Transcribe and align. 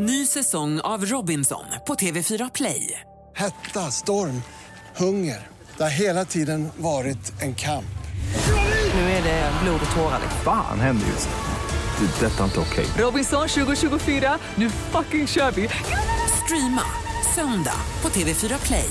Ny 0.00 0.26
säsong 0.26 0.80
av 0.80 1.04
Robinson 1.06 1.64
på 1.86 1.94
TV4 1.94 2.50
Play. 2.54 3.00
Hetta, 3.36 3.90
storm, 3.90 4.42
hunger. 4.96 5.46
Det 5.76 5.82
har 5.82 5.90
hela 5.90 6.24
tiden 6.24 6.68
varit 6.76 7.42
en 7.42 7.54
kamp. 7.54 7.98
Nu 8.94 9.00
är 9.00 9.22
det 9.22 9.52
blod 9.62 9.80
och 9.90 9.96
tårar. 9.96 10.20
Fan 10.44 10.80
händer 10.80 11.06
just 11.06 11.28
nu. 11.28 12.06
Det. 12.06 12.26
är 12.26 12.30
Detta 12.30 12.40
är 12.40 12.44
inte 12.44 12.60
okej. 12.60 12.86
Robinson 12.98 13.48
2024, 13.48 14.38
nu 14.54 14.70
fucking 14.70 15.26
kör 15.26 15.50
vi! 15.50 15.68
Streama 16.44 16.82
söndag 17.34 17.80
på 18.00 18.08
TV4 18.08 18.66
Play. 18.66 18.90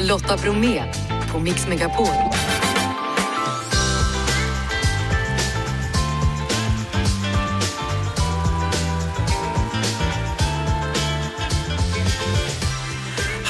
Lotta 0.00 0.36
Bromé 0.36 0.92
på 1.32 1.40
Mix 1.40 1.68
Megapol. 1.68 2.37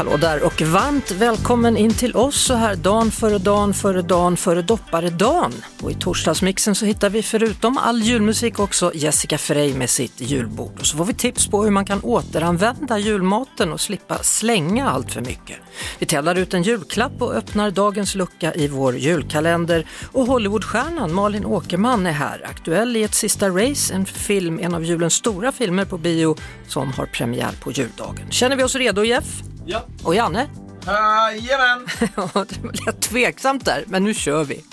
Hallå 0.09 0.21
där 0.21 0.43
och 0.43 0.63
varmt 0.63 1.11
välkommen 1.11 1.77
in 1.77 1.95
till 1.95 2.17
oss 2.17 2.45
så 2.45 2.55
här 2.55 2.77
dagen 2.77 3.11
före 3.11 3.39
dagen 3.39 3.75
före 3.75 4.03
dagen 4.03 4.37
före 4.37 4.63
dopparedagen. 4.63 5.53
Och 5.83 5.91
i 5.91 5.95
torsdagsmixen 5.95 6.75
så 6.75 6.85
hittar 6.85 7.11
vi 7.11 7.23
förutom 7.23 7.79
all 7.79 8.03
julmusik 8.03 8.59
också 8.59 8.93
Jessica 8.95 9.39
Frey 9.39 9.75
med 9.75 9.91
sitt 9.91 10.21
julbord. 10.21 10.73
Och 10.81 10.87
så 10.87 10.97
får 10.97 11.05
vi 11.05 11.15
tips 11.15 11.47
på 11.47 11.65
hur 11.65 11.71
man 11.71 11.85
kan 11.85 12.01
återanvända 12.01 12.99
julmaten 12.99 13.73
och 13.73 13.81
slippa 13.81 14.19
slänga 14.19 14.91
allt 14.91 15.13
för 15.13 15.21
mycket. 15.21 15.57
Vi 15.99 16.07
tävlar 16.07 16.35
ut 16.35 16.55
en 16.55 16.63
julklapp 16.63 17.23
och 17.23 17.35
öppnar 17.35 17.71
dagens 17.71 18.15
lucka 18.15 18.55
i 18.55 18.69
vår 18.69 18.97
julkalender. 18.97 19.87
Och 20.13 20.27
Hollywoodstjärnan 20.27 21.15
Malin 21.15 21.45
Åkerman 21.45 22.07
är 22.07 22.13
här, 22.13 22.47
aktuell 22.51 22.97
i 22.97 23.03
ett 23.03 23.15
sista 23.15 23.49
race, 23.49 23.95
en 23.95 24.07
film, 24.07 24.59
en 24.59 24.75
av 24.75 24.85
julens 24.85 25.15
stora 25.15 25.53
filmer 25.53 25.85
på 25.85 25.99
bio 25.99 26.37
som 26.69 26.93
har 26.93 27.07
premiär 27.07 27.53
på 27.63 27.73
juldagen. 27.73 28.31
Känner 28.31 28.57
vi 28.57 28.63
oss 28.63 28.75
redo 28.75 29.05
Jeff? 29.05 29.43
Ja. 29.71 29.85
Och 30.05 30.15
Janne? 30.15 30.49
Jajamän! 30.87 31.87
Ja, 32.17 32.47
det 32.49 32.87
lät 32.87 33.01
tveksamt 33.03 33.65
där, 33.65 33.85
men 33.87 34.05
nu 34.05 34.15
kör 34.15 34.45
vi. 34.45 34.65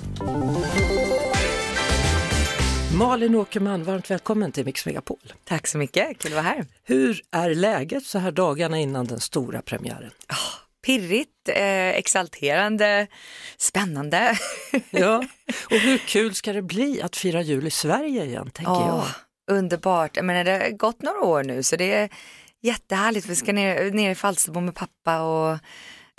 Malin 2.98 3.36
Åkerman, 3.36 3.84
varmt 3.84 4.12
välkommen 4.12 4.52
till 4.52 4.66
Mix 4.66 4.86
Megapol. 4.86 5.34
Tack 5.44 5.68
så 5.68 5.78
mycket, 5.78 6.20
kul 6.20 6.32
att 6.32 6.44
vara 6.44 6.54
här. 6.54 6.66
Hur 6.84 7.22
är 7.32 7.56
läget 7.56 8.04
så 8.04 8.20
här 8.20 8.32
dagarna 8.32 8.80
innan 8.80 9.06
den 9.06 9.20
stora 9.20 9.62
premiären? 9.62 10.12
Pirrigt, 10.86 11.50
eh, 11.50 11.90
exalterande, 11.90 13.08
spännande. 13.58 14.38
Ja, 14.90 15.24
och 15.66 15.78
hur 15.78 15.98
kul 15.98 16.36
ska 16.36 16.54
det 16.54 16.62
bli 16.62 17.02
att 17.02 17.16
fira 17.16 17.42
jul 17.42 17.68
i 17.68 17.72
Sverige 17.72 18.26
igen, 18.26 18.50
tänker 18.52 18.72
Åh, 18.72 19.08
underbart, 19.52 20.16
jag 20.18 20.26
menar, 20.26 20.44
det 20.44 20.52
har 20.52 20.70
gått 20.70 21.02
några 21.02 21.20
år 21.20 21.44
nu 21.44 21.64
så 21.64 21.76
det 21.76 21.94
är 21.94 22.10
jättehärligt. 22.66 23.26
Vi 23.26 23.36
ska 23.36 23.54
ner, 23.54 23.92
ner 23.92 24.12
i 24.12 24.16
Falsterbo 24.16 24.60
med 24.60 24.76
pappa 24.76 25.22
och 25.22 25.58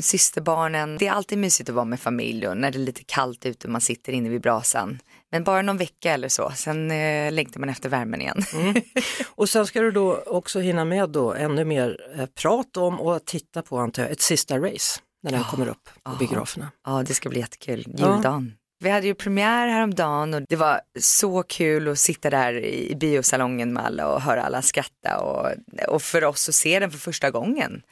systerbarnen. 0.02 0.96
Det 0.98 1.06
är 1.06 1.12
alltid 1.12 1.38
mysigt 1.38 1.68
att 1.68 1.74
vara 1.74 1.84
med 1.84 2.00
familj 2.00 2.48
och 2.48 2.56
när 2.56 2.70
det 2.70 2.78
är 2.78 2.80
lite 2.80 3.04
kallt 3.04 3.46
ute 3.46 3.66
och 3.66 3.72
man 3.72 3.80
sitter 3.80 4.12
inne 4.12 4.28
vid 4.28 4.40
brasan. 4.40 4.98
Men 5.30 5.44
bara 5.44 5.62
någon 5.62 5.76
vecka 5.76 6.12
eller 6.12 6.28
så, 6.28 6.52
sen 6.56 6.90
eh, 6.90 7.32
längtar 7.32 7.60
man 7.60 7.68
efter 7.68 7.88
värmen 7.88 8.20
igen. 8.20 8.42
jag. 8.52 8.82
Och 9.34 9.48
sen 9.48 9.66
ska 9.66 9.80
du 9.80 9.90
då 9.90 10.22
också 10.26 10.60
hinna 10.60 10.84
med 10.84 11.10
då 11.10 11.34
ännu 11.34 11.64
mer 11.64 11.96
eh, 12.18 12.26
prat 12.26 12.76
om 12.76 13.00
och 13.00 13.24
titta 13.24 13.62
på 13.62 13.78
antar 13.78 14.02
jag, 14.02 14.12
ett 14.12 14.20
sista 14.20 14.58
race 14.58 15.00
när 15.22 15.32
den 15.32 15.44
kommer 15.44 15.68
upp 15.68 15.84
på 15.84 16.00
ja. 16.04 16.16
biograferna. 16.18 16.70
Ja, 16.86 17.02
det 17.06 17.14
ska 17.14 17.28
bli 17.28 17.40
jättekul. 17.40 17.84
Juldagen. 17.86 18.52
Vi 18.78 18.90
hade 18.90 19.06
ju 19.06 19.14
premiär 19.14 19.68
häromdagen 19.68 20.34
och 20.34 20.42
det 20.48 20.56
var 20.56 20.80
så 21.00 21.42
kul 21.42 21.88
att 21.88 21.98
sitta 21.98 22.30
där 22.30 22.64
i 22.64 22.96
biosalongen 23.00 23.72
med 23.72 23.84
alla 23.84 24.08
och 24.08 24.22
höra 24.22 24.42
alla 24.42 24.62
skratta 24.62 25.18
och, 25.18 25.50
och 25.88 26.02
för 26.02 26.24
oss 26.24 26.48
att 26.48 26.54
se 26.54 26.78
den 26.78 26.90
för 26.90 26.98
första 26.98 27.30
gången. 27.30 27.82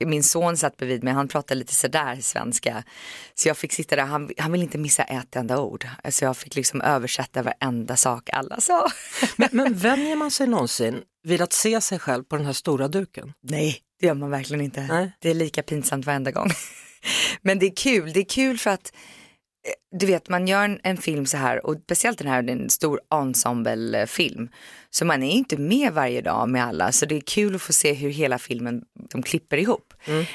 Min 0.00 0.22
son 0.22 0.56
satt 0.56 0.76
bredvid 0.76 1.04
mig, 1.04 1.12
han 1.12 1.28
pratade 1.28 1.58
lite 1.58 1.74
sådär 1.74 2.18
svenska. 2.20 2.84
Så 3.34 3.48
jag 3.48 3.56
fick 3.56 3.72
sitta 3.72 3.96
där, 3.96 4.02
han, 4.02 4.30
han 4.38 4.52
ville 4.52 4.64
inte 4.64 4.78
missa 4.78 5.02
ett 5.02 5.36
enda 5.36 5.60
ord. 5.60 5.86
Så 6.08 6.24
jag 6.24 6.36
fick 6.36 6.56
liksom 6.56 6.80
översätta 6.80 7.42
varenda 7.42 7.96
sak 7.96 8.30
alla 8.32 8.60
sa. 8.60 8.88
Men, 9.36 9.48
men 9.52 9.74
vänjer 9.74 10.16
man 10.16 10.30
sig 10.30 10.46
någonsin 10.46 11.00
vid 11.22 11.42
att 11.42 11.52
se 11.52 11.80
sig 11.80 11.98
själv 11.98 12.24
på 12.24 12.36
den 12.36 12.46
här 12.46 12.52
stora 12.52 12.88
duken? 12.88 13.32
Nej, 13.42 13.78
det 14.00 14.06
gör 14.06 14.14
man 14.14 14.30
verkligen 14.30 14.64
inte. 14.64 14.80
Nej. 14.80 15.12
Det 15.18 15.30
är 15.30 15.34
lika 15.34 15.62
pinsamt 15.62 16.06
varenda 16.06 16.30
gång. 16.30 16.50
Men 17.42 17.58
det 17.58 17.66
är 17.66 17.76
kul, 17.76 18.12
det 18.12 18.20
är 18.20 18.24
kul 18.24 18.58
för 18.58 18.70
att 18.70 18.92
du 19.92 20.06
vet 20.06 20.28
man 20.28 20.48
gör 20.48 20.64
en, 20.64 20.80
en 20.82 20.96
film 20.96 21.26
så 21.26 21.36
här 21.36 21.66
och 21.66 21.76
speciellt 21.84 22.18
den 22.18 22.28
här, 22.28 22.42
det 22.42 22.52
är 22.52 22.56
en 22.56 22.70
stor 22.70 23.00
ensemblefilm. 23.10 24.48
Så 24.90 25.04
man 25.04 25.22
är 25.22 25.30
inte 25.30 25.56
med 25.56 25.92
varje 25.92 26.20
dag 26.20 26.48
med 26.48 26.64
alla 26.64 26.92
så 26.92 27.06
det 27.06 27.16
är 27.16 27.20
kul 27.20 27.54
att 27.54 27.62
få 27.62 27.72
se 27.72 27.92
hur 27.92 28.10
hela 28.10 28.38
filmen 28.38 28.82
de 29.10 29.22
klipper 29.22 29.56
ihop. 29.56 29.94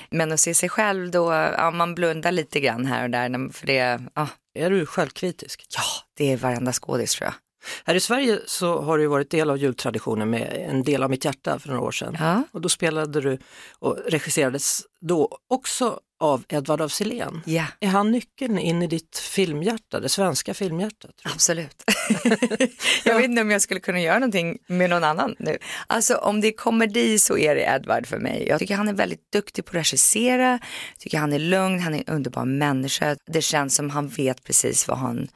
Men 0.09 0.31
att 0.31 0.39
se 0.39 0.53
sig 0.53 0.69
själv 0.69 1.11
då, 1.11 1.31
ja 1.33 1.71
man 1.71 1.95
blundar 1.95 2.31
lite 2.31 2.59
grann 2.59 2.85
här 2.85 3.03
och 3.03 3.09
där 3.09 3.53
för 3.53 3.67
det, 3.67 4.01
ja, 4.13 4.27
Är 4.53 4.69
du 4.69 4.85
självkritisk? 4.85 5.65
ja 5.69 5.81
det 6.17 6.31
är 6.31 6.37
varenda 6.37 6.73
skådis 6.73 7.15
tror 7.15 7.25
jag. 7.25 7.33
Här 7.85 7.95
i 7.95 7.99
Sverige 7.99 8.39
så 8.45 8.81
har 8.81 8.97
du 8.97 9.07
varit 9.07 9.29
del 9.29 9.49
av 9.49 9.57
jultraditionen 9.57 10.29
med 10.29 10.65
En 10.69 10.83
del 10.83 11.03
av 11.03 11.09
mitt 11.09 11.25
hjärta 11.25 11.59
för 11.59 11.69
några 11.69 11.81
år 11.81 11.91
sedan. 11.91 12.17
Ja. 12.19 12.43
Och 12.51 12.61
då 12.61 12.69
spelade 12.69 13.21
du 13.21 13.37
och 13.79 13.97
regisserades 14.07 14.81
då 15.01 15.37
också 15.47 15.99
av 16.19 16.43
Edvard 16.49 16.81
af 16.81 16.91
Sillén. 16.91 17.41
Ja. 17.45 17.65
Är 17.79 17.87
han 17.87 18.11
nyckeln 18.11 18.59
in 18.59 18.83
i 18.83 18.87
ditt 18.87 19.17
filmhjärta, 19.17 19.99
det 19.99 20.09
svenska 20.09 20.53
filmhjärtat? 20.53 21.21
Absolut. 21.23 21.83
jag 23.05 23.15
vet 23.15 23.25
inte 23.25 23.41
om 23.41 23.51
jag 23.51 23.61
skulle 23.61 23.79
kunna 23.79 24.01
göra 24.01 24.19
någonting 24.19 24.57
med 24.67 24.89
någon 24.89 25.03
annan 25.03 25.35
nu. 25.39 25.57
Alltså 25.87 26.15
om 26.15 26.41
det 26.41 26.47
är 26.47 26.51
komedi 26.51 27.19
så 27.19 27.37
är 27.37 27.55
det 27.55 27.61
Edward 27.61 28.07
för 28.07 28.17
mig. 28.17 28.45
Jag 28.47 28.59
tycker 28.59 28.75
han 28.75 28.87
är 28.87 28.93
väldigt 28.93 29.31
duktig 29.31 29.65
på 29.65 29.69
att 29.69 29.75
regissera, 29.75 30.51
jag 30.51 30.99
tycker 30.99 31.17
han 31.17 31.33
är 31.33 31.39
lugn, 31.39 31.79
han 31.79 31.93
är 31.93 32.03
en 32.07 32.15
underbar 32.15 32.45
människa. 32.45 33.15
Det 33.25 33.41
känns 33.41 33.75
som 33.75 33.89
han 33.89 34.07
vet 34.07 34.43
precis 34.43 34.87
vad 34.87 34.97
han 34.97 35.27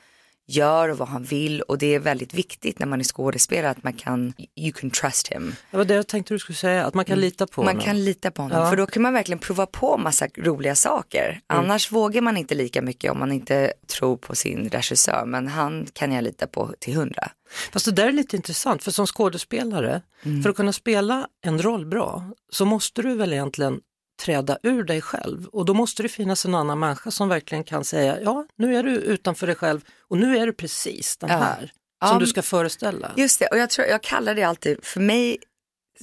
gör 0.56 0.90
och 0.90 0.98
vad 0.98 1.08
han 1.08 1.24
vill 1.24 1.62
och 1.62 1.78
det 1.78 1.96
är 1.96 2.00
väldigt 2.00 2.34
viktigt 2.34 2.80
när 2.80 2.88
man 2.88 3.00
är 3.00 3.04
skådespelare 3.04 3.72
att 3.72 3.84
man 3.84 3.94
kan, 3.94 4.34
you 4.56 4.72
can 4.72 4.90
trust 4.92 5.28
him. 5.28 5.56
Det 5.72 5.78
var 5.78 5.86
det 5.86 5.94
jag 5.94 6.08
tänkte 6.08 6.34
du 6.34 6.40
skulle 6.40 6.56
säga, 6.56 6.86
att 6.86 6.94
man 6.94 7.06
kan 7.06 7.20
lita 7.20 7.48
på 7.48 7.62
Man 7.62 7.68
honom. 7.68 7.84
kan 7.86 8.04
lita 8.06 8.32
på 8.32 8.42
honom 8.42 8.58
Ja. 8.58 8.70
för 8.70 8.78
då 8.78 8.86
kan 8.86 9.02
man 9.04 9.14
verkligen 9.14 9.40
prova 9.40 9.66
på 9.66 9.98
massa 9.98 10.28
roliga 10.38 10.76
saker. 10.76 11.40
Annars 11.48 11.92
vågar 11.92 12.22
man 12.22 12.38
inte 12.38 12.56
lika 12.56 12.82
mycket 12.82 13.12
om 13.12 13.20
man 13.20 13.32
inte 13.32 13.74
tror 13.98 14.18
på 14.18 14.36
sin 14.36 14.70
regissör 14.70 15.24
men 15.26 15.48
han 15.48 15.88
kan 15.94 16.12
jag 16.12 16.24
lita 16.24 16.48
på 16.48 16.74
till 16.80 16.96
hundra. 16.96 17.32
Fast 17.74 17.86
det 17.86 17.92
där 17.92 18.08
är 18.08 18.12
lite 18.12 18.36
intressant, 18.36 18.84
för 18.84 18.92
som 18.92 19.08
skådespelare, 19.08 20.02
Mm. 20.26 20.44
för 20.44 20.50
att 20.50 20.56
kunna 20.56 20.74
spela 20.74 21.28
en 21.46 21.62
roll 21.62 21.86
bra, 21.86 22.32
så 22.52 22.66
måste 22.66 23.02
du 23.02 23.16
väl 23.16 23.34
egentligen 23.34 23.80
träda 24.22 24.58
ur 24.64 24.84
dig 24.84 25.02
själv 25.02 25.46
och 25.48 25.66
då 25.66 25.74
måste 25.74 26.04
det 26.04 26.10
finnas 26.10 26.46
en 26.46 26.56
annan 26.56 26.80
människa 26.80 27.12
som 27.12 27.30
verkligen 27.30 27.64
kan 27.64 27.86
säga, 27.86 28.22
ja 28.22 28.46
nu 28.58 28.76
är 28.76 28.84
du 28.84 28.92
utanför 28.96 29.48
dig 29.48 29.56
själv 29.56 29.82
och 30.10 30.18
nu 30.18 30.38
är 30.38 30.46
du 30.46 30.54
precis 30.54 31.18
den 31.18 31.30
Ja. 31.30 31.38
här 31.38 31.72
Ja, 32.02 32.08
som 32.08 32.18
du 32.20 32.24
men- 32.26 32.28
ska 32.30 32.42
föreställa. 32.42 33.12
Just 33.18 33.40
det, 33.40 33.48
och 33.48 33.58
jag, 33.58 33.70
tror, 33.70 33.88
jag 33.88 34.04
kallar 34.04 34.36
det 34.36 34.44
alltid, 34.44 34.78
för 34.86 35.00
mig 35.00 35.38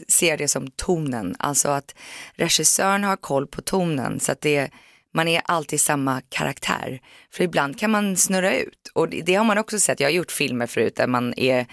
ser 0.08 0.36
det 0.36 0.48
som 0.48 0.70
tonen, 0.70 1.36
alltså 1.38 1.68
att 1.68 1.94
regissören 2.34 3.04
har 3.04 3.16
koll 3.16 3.46
på 3.46 3.62
tonen 3.62 4.20
så 4.20 4.32
att 4.32 4.40
det, 4.40 4.70
man 5.14 5.28
är 5.28 5.42
alltid 5.44 5.80
samma 5.80 6.20
karaktär. 6.28 7.00
För 7.32 7.44
ibland 7.44 7.78
kan 7.78 7.90
man 7.90 8.16
snurra 8.16 8.56
ut 8.56 8.90
och 8.94 9.08
det, 9.08 9.20
det 9.22 9.34
har 9.34 9.44
man 9.44 9.58
också 9.58 9.78
sett, 9.78 10.00
jag 10.00 10.06
har 10.08 10.12
gjort 10.12 10.32
filmer 10.32 10.66
förut 10.66 10.96
där 10.96 11.06
man 11.06 11.34
är 11.38 11.66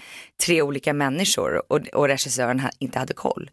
tre 0.46 0.62
olika 0.62 0.92
människor 0.92 1.72
och, 1.72 1.80
och 1.92 2.08
regissören 2.08 2.60
ha, 2.60 2.70
inte 2.78 2.98
hade 2.98 3.14
koll. 3.14 3.50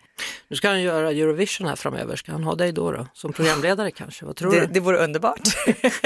Nu 0.47 0.55
ska 0.55 0.67
han 0.69 0.81
göra 0.81 1.11
Eurovision 1.11 1.67
här 1.67 1.75
framöver, 1.75 2.15
ska 2.15 2.31
han 2.31 2.43
ha 2.43 2.55
dig 2.55 2.71
då, 2.71 2.91
då? 2.91 3.07
Som 3.13 3.33
programledare 3.33 3.91
kanske, 3.91 4.25
vad 4.25 4.35
tror 4.35 4.51
Det, 4.51 4.59
du? 4.59 4.65
det 4.73 4.79
vore 4.79 4.97
underbart. 5.03 5.41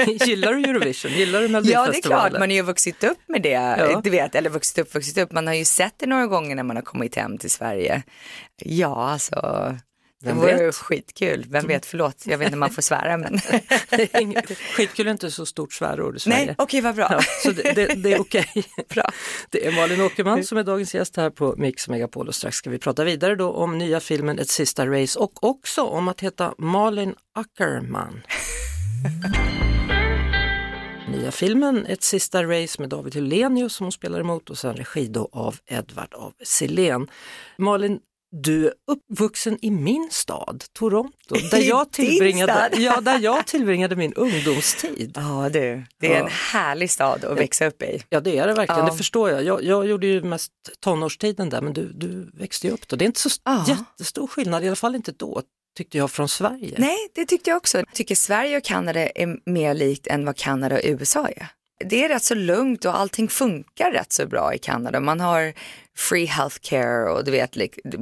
Gillar 0.26 0.52
du 0.52 0.62
Eurovision? 0.64 1.10
Gillar 1.12 1.38
du 1.40 1.44
Ja 1.46 1.50
Melodifestivalen? 1.50 1.92
det 1.92 1.98
är 1.98 2.02
klart, 2.02 2.32
man 2.32 2.40
har 2.48 2.54
ju 2.56 2.62
vuxit 2.62 3.04
upp 3.04 3.18
med 3.26 3.42
det, 3.42 3.48
Ja. 3.50 4.00
du 4.04 4.10
vet, 4.10 4.34
eller 4.34 4.50
vuxit 4.50 4.78
upp, 4.78 4.94
vuxit 4.94 5.18
upp, 5.18 5.32
man 5.32 5.46
har 5.46 5.54
ju 5.54 5.64
sett 5.64 5.94
det 5.98 6.06
några 6.06 6.26
gånger 6.26 6.56
när 6.56 6.62
man 6.62 6.76
har 6.76 6.82
kommit 6.82 7.14
hem 7.16 7.38
till 7.38 7.50
Sverige. 7.50 8.02
Ja, 8.64 9.08
alltså, 9.10 9.76
det 10.20 10.26
Vem 10.26 10.36
vore 10.36 10.56
vet? 10.66 10.74
skitkul, 10.74 11.44
vem 11.48 11.66
vet, 11.66 11.86
förlåt, 11.86 12.22
jag 12.26 12.38
vet 12.38 12.46
inte 12.46 12.54
om 12.56 12.60
man 12.60 12.70
får 12.70 12.82
svära 12.82 13.16
men. 13.16 13.40
Det 13.90 14.14
är 14.14 14.20
inget- 14.20 14.58
Skitkul 14.58 15.06
är 15.06 15.10
inte 15.10 15.30
så 15.30 15.46
stort 15.46 15.72
svärord 15.72 16.16
i 16.16 16.20
Sverige. 16.20 16.46
Nej, 16.46 16.54
okej 16.58 16.80
vad 16.80 16.94
bra. 16.94 17.08
Ja, 17.10 17.20
så 17.42 17.50
det, 17.50 17.72
det, 17.72 17.86
det 17.86 18.12
är 18.12 18.20
okej. 18.20 18.46
Bra. 18.94 19.10
Det 19.50 19.66
är 19.66 19.72
Malin 19.72 20.00
Åkerman 20.00 20.44
som 20.44 20.58
är 20.58 20.62
dagens 20.64 20.94
gäst 20.94 21.16
här 21.16 21.30
på 21.30 21.54
Mix 21.58 21.88
Megapol 21.88 22.28
och 22.28 22.34
strax 22.34 22.56
ska 22.56 22.70
vi 22.70 22.78
prata 22.78 23.04
vidare 23.04 23.34
då 23.36 23.52
om 23.52 23.78
nya 23.78 24.00
filmen 24.00 24.38
Ett 24.38 24.48
sista 24.48 24.86
race 24.86 25.18
och 25.18 25.44
också 25.44 25.82
om 25.82 26.08
att 26.08 26.20
heta 26.20 26.54
Malin 26.58 27.14
Ackerman. 27.34 28.22
Nya 31.12 31.30
filmen 31.30 31.86
Ett 31.86 32.02
sista 32.02 32.44
race 32.44 32.80
med 32.82 32.88
David 32.88 33.14
Hellenius 33.14 33.74
som 33.74 33.84
hon 33.84 33.92
spelar 33.92 34.20
emot 34.20 34.50
och 34.50 34.58
sen 34.58 34.74
regi 34.76 35.06
då 35.08 35.28
av 35.32 35.56
Edvard 35.66 36.14
av 36.14 36.32
Sillén. 36.44 37.08
Malin, 37.58 37.98
du 38.30 38.66
är 38.66 38.72
uppvuxen 38.86 39.58
i 39.62 39.70
min 39.70 40.08
stad, 40.12 40.64
Toronto, 40.72 41.34
där 41.50 41.58
jag 41.58 41.92
tillbringade, 41.92 42.70
ja, 42.76 43.00
där 43.00 43.18
jag 43.20 43.46
tillbringade 43.46 43.96
min 43.96 44.12
ungdomstid. 44.14 45.12
Ja 45.14 45.48
du, 45.52 45.84
det 46.00 46.14
är 46.14 46.20
en 46.22 46.28
härlig 46.30 46.90
stad 46.90 47.24
att 47.24 47.38
växa 47.38 47.66
upp 47.66 47.82
i. 47.82 48.02
Ja 48.08 48.20
det 48.20 48.38
är 48.38 48.46
det 48.46 48.54
verkligen, 48.54 48.80
Ja. 48.84 48.90
det 48.90 48.96
förstår 48.96 49.30
jag. 49.30 49.44
jag. 49.44 49.64
Jag 49.64 49.86
gjorde 49.86 50.06
ju 50.06 50.22
mest 50.22 50.52
tonårstiden 50.80 51.48
där 51.50 51.60
men 51.62 51.72
du, 51.72 51.92
du 51.92 52.30
växte 52.34 52.66
ju 52.66 52.72
upp 52.72 52.88
då. 52.88 52.96
Det 52.96 53.04
är 53.04 53.06
inte 53.06 53.20
så 53.20 53.30
Ja. 53.44 53.64
jättestor 53.68 54.26
skillnad, 54.26 54.64
i 54.64 54.66
alla 54.66 54.76
fall 54.76 54.94
inte 54.94 55.12
då 55.12 55.42
tyckte 55.76 55.98
jag 55.98 56.10
från 56.10 56.28
Sverige. 56.28 56.74
Nej, 56.78 56.96
det 57.14 57.24
tyckte 57.24 57.50
jag 57.50 57.56
också. 57.56 57.78
Jag 57.78 57.94
tycker 57.94 58.14
Sverige 58.14 58.56
och 58.56 58.64
Kanada 58.64 59.00
är 59.08 59.50
mer 59.50 59.74
likt 59.74 60.06
än 60.06 60.24
vad 60.24 60.36
Kanada 60.36 60.74
och 60.76 60.80
USA 60.84 61.28
är. 61.28 61.48
Det 61.84 62.04
är 62.04 62.08
rätt 62.08 62.22
så 62.22 62.34
lugnt 62.34 62.84
och 62.84 62.98
allting 62.98 63.28
funkar 63.28 63.90
rätt 63.92 64.12
så 64.12 64.26
bra 64.26 64.54
i 64.54 64.58
Kanada. 64.58 65.00
Man 65.00 65.20
har 65.20 65.52
free 65.96 66.24
healthcare 66.26 67.10
och 67.10 67.24
du 67.24 67.30
vet, 67.30 67.56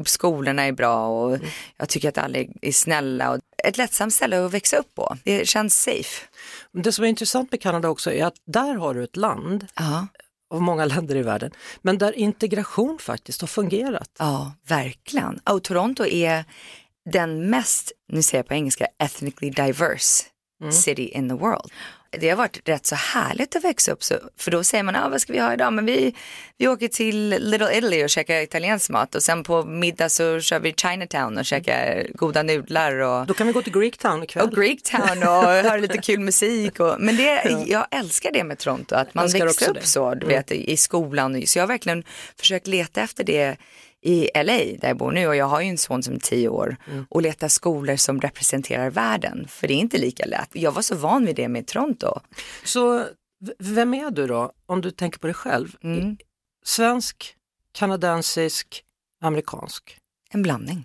skolorna 0.06 0.62
är 0.62 0.72
bra 0.72 1.06
och 1.08 1.38
jag 1.76 1.88
tycker 1.88 2.08
att 2.08 2.18
alla 2.18 2.38
är 2.62 2.72
snälla 2.72 3.30
och 3.30 3.40
ett 3.64 3.76
lättsamt 3.76 4.14
ställe 4.14 4.44
att 4.46 4.52
växa 4.54 4.76
upp 4.76 4.94
på. 4.94 5.16
Det 5.24 5.48
känns 5.48 5.82
safe. 5.82 6.26
Det 6.72 6.92
som 6.92 7.04
är 7.04 7.08
intressant 7.08 7.50
med 7.52 7.60
Kanada 7.62 7.88
också 7.88 8.12
är 8.12 8.24
att 8.24 8.34
där 8.46 8.74
har 8.74 8.94
du 8.94 9.04
ett 9.04 9.16
land, 9.16 9.66
Ja, 9.76 10.06
av 10.54 10.62
många 10.62 10.84
länder 10.84 11.16
i 11.16 11.22
världen, 11.22 11.50
men 11.82 11.98
där 11.98 12.12
integration 12.12 12.98
faktiskt 12.98 13.40
har 13.40 13.48
fungerat. 13.48 14.10
ja 14.18 14.52
verkligen. 14.68 15.40
Och 15.50 15.62
Toronto 15.64 16.06
är 16.06 16.44
den 17.10 17.50
mest, 17.50 17.92
nu 18.12 18.22
säger 18.22 18.38
jag 18.38 18.48
på 18.48 18.54
engelska, 18.54 18.86
ethnically 18.98 19.50
diverse 19.50 20.24
city 20.70 21.02
in 21.08 21.28
the 21.28 21.34
world. 21.34 21.70
Det 22.10 22.28
har 22.28 22.36
varit 22.36 22.68
rätt 22.68 22.86
så 22.86 22.94
härligt 22.94 23.56
att 23.56 23.64
växa 23.64 23.92
upp, 23.92 24.02
så, 24.02 24.14
för 24.38 24.50
då 24.50 24.64
säger 24.64 24.84
man, 24.84 24.96
ah, 24.96 25.08
vad 25.08 25.20
ska 25.20 25.32
vi 25.32 25.38
ha 25.38 25.52
idag? 25.54 25.72
Men 25.72 25.86
vi, 25.86 26.14
vi 26.58 26.68
åker 26.68 26.88
till 26.88 27.28
Little 27.28 27.78
Italy 27.78 28.04
och 28.04 28.10
käkar 28.10 28.40
italiensk 28.40 28.90
mat 28.90 29.14
och 29.14 29.22
sen 29.22 29.44
på 29.44 29.64
middag 29.64 30.08
så 30.08 30.40
kör 30.40 30.60
vi 30.60 30.74
Chinatown 30.76 31.38
och 31.38 31.44
käkar 31.44 32.06
goda 32.14 32.42
nudlar 32.42 32.92
och, 32.92 33.26
Då 33.26 33.34
kan 33.34 33.46
vi 33.46 33.52
gå 33.52 33.62
till 33.62 33.72
Greektown 33.72 34.22
ikväll. 34.22 34.44
och 34.44 34.56
Greektown 34.56 35.22
och 35.22 35.26
höra 35.68 35.76
lite 35.76 35.98
kul 35.98 36.20
musik. 36.20 36.80
Och, 36.80 36.96
men 36.98 37.16
det, 37.16 37.64
jag 37.66 37.86
älskar 37.90 38.32
det 38.32 38.44
med 38.44 38.58
Toronto, 38.58 38.94
att 38.94 39.14
man 39.14 39.28
växer 39.28 39.68
upp 39.68 39.74
det. 39.74 39.86
så, 39.86 40.14
du 40.14 40.26
vet, 40.26 40.52
i 40.52 40.72
i 40.72 40.76
skolan. 40.76 41.46
Så 41.46 41.58
jag 41.58 41.62
har 41.62 41.68
verkligen 41.68 42.04
försökt 42.38 42.66
leta 42.66 43.00
efter 43.00 43.24
det 43.24 43.56
i 44.06 44.30
LA 44.34 44.56
där 44.80 44.88
jag 44.88 44.96
bor 44.96 45.12
nu 45.12 45.26
och 45.26 45.36
jag 45.36 45.46
har 45.46 45.60
ju 45.60 45.68
en 45.68 45.78
son 45.78 46.02
som 46.02 46.14
är 46.14 46.18
tio 46.18 46.48
år 46.48 46.76
och 47.08 47.22
leta 47.22 47.48
skolor 47.48 47.96
som 47.96 48.20
representerar 48.20 48.90
världen 48.90 49.46
för 49.48 49.68
det 49.68 49.74
är 49.74 49.78
inte 49.78 49.98
lika 49.98 50.24
lätt. 50.24 50.48
Jag 50.52 50.72
var 50.72 50.82
så 50.82 50.94
van 50.94 51.26
vid 51.26 51.36
det 51.36 51.48
med 51.48 51.66
Toronto. 51.66 52.20
Så 52.64 53.04
vem 53.58 53.94
är 53.94 54.10
du 54.10 54.26
då, 54.26 54.52
om 54.66 54.80
du 54.80 54.90
tänker 54.90 55.18
på 55.18 55.26
dig 55.26 55.34
själv? 55.34 55.76
Mm. 55.82 56.16
Svensk, 56.64 57.34
kanadensisk, 57.72 58.82
amerikansk? 59.20 59.98
En 60.30 60.42
blandning. 60.42 60.84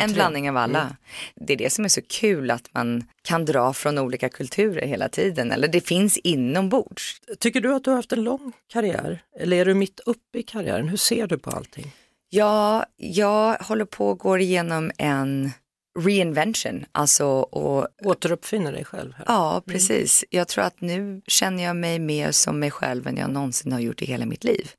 En 0.00 0.08
tre. 0.08 0.14
blandning 0.14 0.50
av 0.50 0.56
alla. 0.56 0.96
Det 1.34 1.52
är 1.52 1.56
det 1.56 1.70
som 1.70 1.84
är 1.84 1.88
så 1.88 2.02
kul 2.02 2.50
att 2.50 2.74
man 2.74 3.04
kan 3.22 3.44
dra 3.44 3.72
från 3.72 3.98
olika 3.98 4.28
kulturer 4.28 4.86
hela 4.86 5.08
tiden 5.08 5.52
eller 5.52 5.68
det 5.68 5.80
finns 5.80 6.16
inombords. 6.16 7.20
Tycker 7.38 7.60
du 7.60 7.74
att 7.74 7.84
du 7.84 7.90
har 7.90 7.96
haft 7.96 8.12
en 8.12 8.24
lång 8.24 8.52
karriär 8.66 9.22
eller 9.40 9.56
är 9.56 9.64
du 9.64 9.74
mitt 9.74 10.00
uppe 10.06 10.38
i 10.38 10.42
karriären? 10.42 10.88
Hur 10.88 10.96
ser 10.96 11.26
du 11.26 11.38
på 11.38 11.50
allting? 11.50 11.92
Ja, 12.28 12.84
jag 12.96 13.54
håller 13.54 13.84
på 13.84 14.10
att 14.10 14.18
gå 14.18 14.38
igenom 14.38 14.90
en 14.98 15.50
reinvention, 15.98 16.84
alltså 16.92 17.26
och 17.26 17.88
Återuppfinner 18.04 18.72
dig 18.72 18.84
själv? 18.84 19.12
Här. 19.16 19.24
Ja, 19.28 19.62
precis. 19.66 20.24
Jag 20.30 20.48
tror 20.48 20.64
att 20.64 20.80
nu 20.80 21.22
känner 21.26 21.64
jag 21.64 21.76
mig 21.76 21.98
mer 21.98 22.32
som 22.32 22.58
mig 22.58 22.70
själv 22.70 23.06
än 23.06 23.16
jag 23.16 23.30
någonsin 23.30 23.72
har 23.72 23.80
gjort 23.80 24.02
i 24.02 24.06
hela 24.06 24.26
mitt 24.26 24.44
liv. 24.44 24.70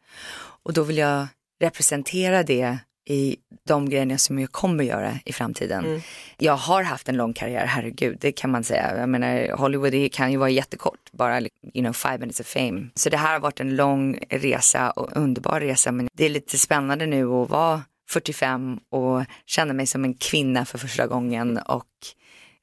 Och 0.64 0.74
då 0.74 0.84
vill 0.84 0.98
jag 0.98 1.28
representera 1.60 2.44
det 2.44 2.78
i 3.10 3.36
de 3.68 3.90
grejerna 3.90 4.18
som 4.18 4.40
jag 4.40 4.52
kommer 4.52 4.84
göra 4.84 5.14
i 5.26 5.34
framtiden. 5.34 6.02
Jag 6.38 6.54
har 6.58 6.84
haft 6.84 7.10
en 7.10 7.18
lång 7.18 7.34
karriär, 7.34 7.66
herregud, 7.66 8.18
det 8.22 8.32
kan 8.32 8.50
man 8.52 8.64
säga. 8.64 8.98
Jag 9.00 9.10
menar, 9.10 9.58
Hollywood 9.58 10.12
kan 10.14 10.32
ju 10.32 10.38
vara 10.38 10.50
jättekort, 10.50 11.12
bara 11.12 11.42
you 11.42 11.50
know, 11.74 11.94
five 11.94 12.18
minutes 12.18 12.40
of 12.40 12.48
fame. 12.48 12.88
Så 12.96 13.10
det 13.10 13.18
här 13.18 13.34
har 13.34 13.40
varit 13.40 13.60
en 13.60 13.76
lång 13.76 14.20
resa 14.30 14.92
och 14.92 15.10
underbar 15.18 15.60
resa, 15.60 15.92
men 15.92 16.10
det 16.14 16.26
är 16.26 16.30
lite 16.30 16.58
spännande 16.58 17.06
nu 17.06 17.26
att 17.34 17.50
vara 17.50 17.82
45 18.10 18.80
och 18.90 19.24
känna 19.46 19.74
mig 19.74 19.88
som 19.88 20.04
en 20.04 20.14
kvinna 20.14 20.66
för 20.66 20.78
första 20.78 21.08
gången 21.08 21.58
och 21.58 21.86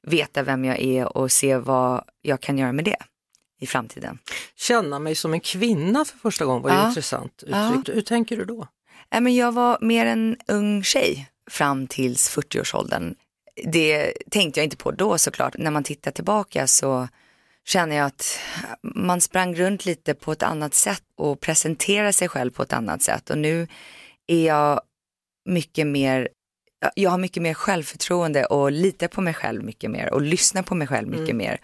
veta 0.07 0.43
vem 0.43 0.65
jag 0.65 0.79
är 0.79 1.17
och 1.17 1.31
se 1.31 1.57
vad 1.57 2.03
jag 2.21 2.41
kan 2.41 2.57
göra 2.57 2.71
med 2.71 2.85
det 2.85 2.97
i 3.61 3.67
framtiden. 3.67 4.19
Känna 4.55 4.99
mig 4.99 5.15
som 5.15 5.33
en 5.33 5.39
kvinna 5.39 6.05
för 6.05 6.17
första 6.17 6.45
gången 6.45 6.61
var 6.63 6.69
ju 6.69 6.75
Ja. 6.75 6.87
intressant 6.87 7.43
Ja. 7.47 7.69
uttryckt. 7.69 7.97
Hur 7.97 8.01
tänker 8.01 8.37
du 8.37 8.45
då? 8.45 8.67
Nej, 9.11 9.21
men 9.21 9.35
jag 9.35 9.51
var 9.51 9.77
mer 9.81 10.05
en 10.05 10.37
ung 10.47 10.83
tjej 10.83 11.29
fram 11.51 11.87
tills 11.87 12.37
40-årsåldern. 12.37 13.15
Det 13.63 14.13
tänkte 14.31 14.59
jag 14.59 14.65
inte 14.65 14.77
på 14.77 14.91
då 14.91 15.17
såklart. 15.17 15.57
När 15.57 15.71
man 15.71 15.83
tittar 15.83 16.11
tillbaka 16.11 16.67
så 16.67 17.07
känner 17.65 17.95
jag 17.95 18.05
att 18.05 18.39
man 18.83 19.21
sprang 19.21 19.55
runt 19.55 19.85
lite 19.85 20.13
på 20.13 20.31
ett 20.31 20.43
annat 20.43 20.73
sätt 20.73 21.03
och 21.17 21.39
presenterade 21.39 22.13
sig 22.13 22.27
själv 22.27 22.51
på 22.51 22.63
ett 22.63 22.73
annat 22.73 23.01
sätt. 23.01 23.29
Och 23.29 23.37
nu 23.37 23.67
är 24.27 24.45
jag 24.45 24.81
mycket 25.49 25.87
mer, 25.87 26.29
jag 26.95 27.09
har 27.09 27.17
mycket 27.17 27.43
mer 27.43 27.53
självförtroende 27.53 28.45
och 28.45 28.71
litar 28.71 29.07
på 29.07 29.21
mig 29.21 29.33
själv 29.33 29.63
mycket 29.63 29.91
mer 29.91 30.13
och 30.13 30.21
lyssnar 30.21 30.63
på 30.63 30.75
mig 30.75 30.87
själv 30.87 31.07
mycket 31.07 31.35
mer. 31.35 31.61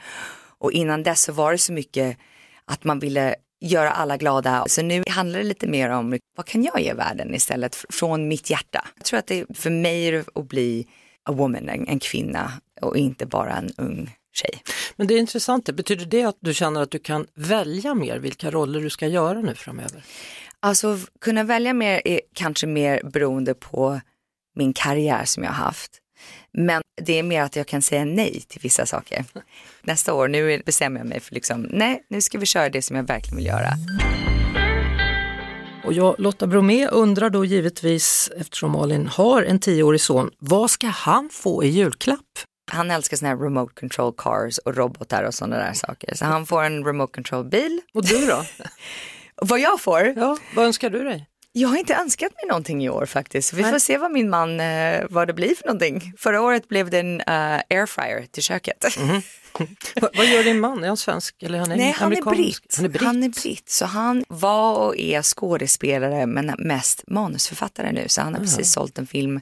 Och 0.58 0.72
innan 0.72 1.04
dess 1.04 1.22
så 1.22 1.32
var 1.32 1.52
det 1.52 1.58
så 1.58 1.74
mycket 1.74 2.18
att 2.66 2.84
man 2.84 3.00
ville 3.00 3.36
göra 3.62 3.92
alla 3.92 4.18
glada. 4.18 4.66
Så 4.68 4.82
nu 4.82 5.04
handlar 5.10 5.40
det 5.40 5.46
lite 5.46 5.68
mer 5.68 5.90
om 5.90 6.20
vad 6.38 6.46
kan 6.46 6.64
jag 6.64 6.82
ge 6.82 6.94
världen 6.94 7.36
istället 7.36 7.86
från 7.90 8.28
mitt 8.28 8.50
hjärta. 8.50 8.88
Jag 8.98 9.06
tror 9.06 9.20
att 9.20 9.28
det 9.28 9.46
för 9.54 9.70
mig 9.70 10.08
är 10.08 10.26
att 10.36 10.48
bli 10.48 10.88
a 11.24 11.32
woman, 11.32 11.70
en, 11.70 11.88
en 11.88 12.00
kvinna 12.00 12.52
och 12.82 12.98
inte 12.98 13.26
bara 13.26 13.56
en 13.56 13.72
ung 13.78 14.16
tjej. 14.34 14.64
Men 14.96 15.08
det 15.08 15.14
är 15.14 15.20
intressant, 15.20 15.66
det. 15.66 15.74
betyder 15.74 16.06
det 16.06 16.24
att 16.24 16.38
du 16.40 16.54
känner 16.54 16.82
att 16.82 16.92
du 16.92 17.00
kan 17.00 17.28
välja 17.34 17.94
mer 17.94 18.20
vilka 18.20 18.52
roller 18.52 18.82
du 18.82 18.90
ska 18.90 19.08
göra 19.08 19.42
nu 19.42 19.56
framöver? 19.56 20.04
Alltså 20.60 20.98
kunna 21.22 21.44
välja 21.44 21.74
mer 21.74 22.02
är 22.06 22.22
kanske 22.34 22.68
mer 22.68 23.02
beroende 23.04 23.54
på 23.54 24.02
min 24.56 24.74
karriär 24.74 25.26
som 25.26 25.44
jag 25.44 25.52
har 25.52 25.66
haft. 25.66 25.92
Men 26.54 26.81
det 27.02 27.20
är 27.20 27.24
mer 27.24 27.42
att 27.42 27.56
jag 27.56 27.68
kan 27.68 27.82
säga 27.82 28.06
nej 28.06 28.44
till 28.48 28.62
vissa 28.62 28.86
saker. 28.86 29.26
Nästa 29.82 30.14
år, 30.14 30.28
nu 30.28 30.62
bestämmer 30.66 31.00
jag 31.00 31.08
mig 31.08 31.20
för 31.20 31.34
liksom, 31.36 31.62
nej, 31.62 32.06
nu 32.10 32.22
ska 32.22 32.38
vi 32.38 32.46
köra 32.46 32.70
det 32.70 32.82
som 32.82 32.96
jag 32.96 33.04
verkligen 33.04 33.38
vill 33.38 33.46
göra. 33.46 33.70
Och 35.86 35.94
jag, 35.94 36.16
Lotta 36.18 36.48
Bromé, 36.48 36.88
undrar 36.88 37.30
då 37.30 37.46
givetvis, 37.46 38.30
eftersom 38.38 38.72
Malin 38.72 39.08
har 39.08 39.44
en 39.44 39.60
tioårig 39.60 40.02
son, 40.02 40.32
vad 40.40 40.72
ska 40.72 40.88
han 40.88 41.30
få 41.34 41.64
i 41.64 41.68
julklapp? 41.68 42.20
Han 42.72 42.92
älskar 42.92 43.18
såna 43.18 43.30
här 43.30 43.38
remote 43.38 43.74
control 43.80 44.14
cars 44.18 44.58
och 44.58 44.76
robotar 44.76 45.24
och 45.24 45.34
sådana 45.34 45.58
där 45.58 45.74
saker. 45.74 46.16
Så 46.16 46.26
han 46.26 46.46
får 46.46 46.64
en 46.64 46.86
remote 46.86 47.14
control 47.14 47.46
bil. 47.46 47.82
Och 47.94 48.06
du 48.06 48.26
då? 48.26 48.46
Vad 49.42 49.60
jag 49.60 49.82
får? 49.82 50.14
Ja, 50.16 50.38
vad 50.56 50.66
önskar 50.66 50.90
du 50.90 51.04
dig? 51.04 51.28
Jag 51.54 51.70
har 51.70 51.78
inte 51.78 51.96
önskat 51.96 52.32
mig 52.36 52.48
någonting 52.48 52.84
i 52.84 52.90
år 52.90 53.06
faktiskt. 53.06 53.54
Vi 53.54 53.64
får 53.64 53.80
se 53.80 53.98
vad 53.98 54.12
min 54.12 54.30
man, 54.30 54.60
eh, 54.60 55.06
vad 55.10 55.28
det 55.28 55.34
blir 55.34 55.56
för 55.56 55.66
någonting. 55.66 56.14
Förra 56.18 56.42
året 56.42 56.68
blev 56.68 56.90
det 56.90 57.00
en 57.00 57.22
uh, 57.22 57.62
airfryer 57.70 58.26
till 58.32 58.44
köket. 58.44 58.86
Va, 60.02 60.10
vad 60.14 60.26
gör 60.26 60.44
din 60.44 60.60
man? 60.60 60.84
Är 60.84 60.88
han 60.88 60.98
svensk 60.98 61.44
eller 61.44 61.56
är 61.56 61.60
han 61.60 61.70
Nej, 61.70 61.92
han 61.92 62.14
är 62.18 62.22
britt. 62.22 62.76
Han 62.76 62.86
är 62.86 62.90
britt. 62.90 63.02
Han 63.02 63.24
är 63.24 63.30
britt. 63.30 63.70
Så 63.70 63.86
han 63.86 64.26
var 64.28 64.78
och 64.78 64.98
är 64.98 65.22
skådespelare 65.22 66.26
men 66.26 66.56
mest 66.58 67.04
manusförfattare 67.08 67.92
nu. 67.92 68.08
Så 68.08 68.22
han 68.22 68.34
har 68.34 68.42
precis 68.42 68.72
sålt 68.74 68.98
en 68.98 69.08
film 69.08 69.40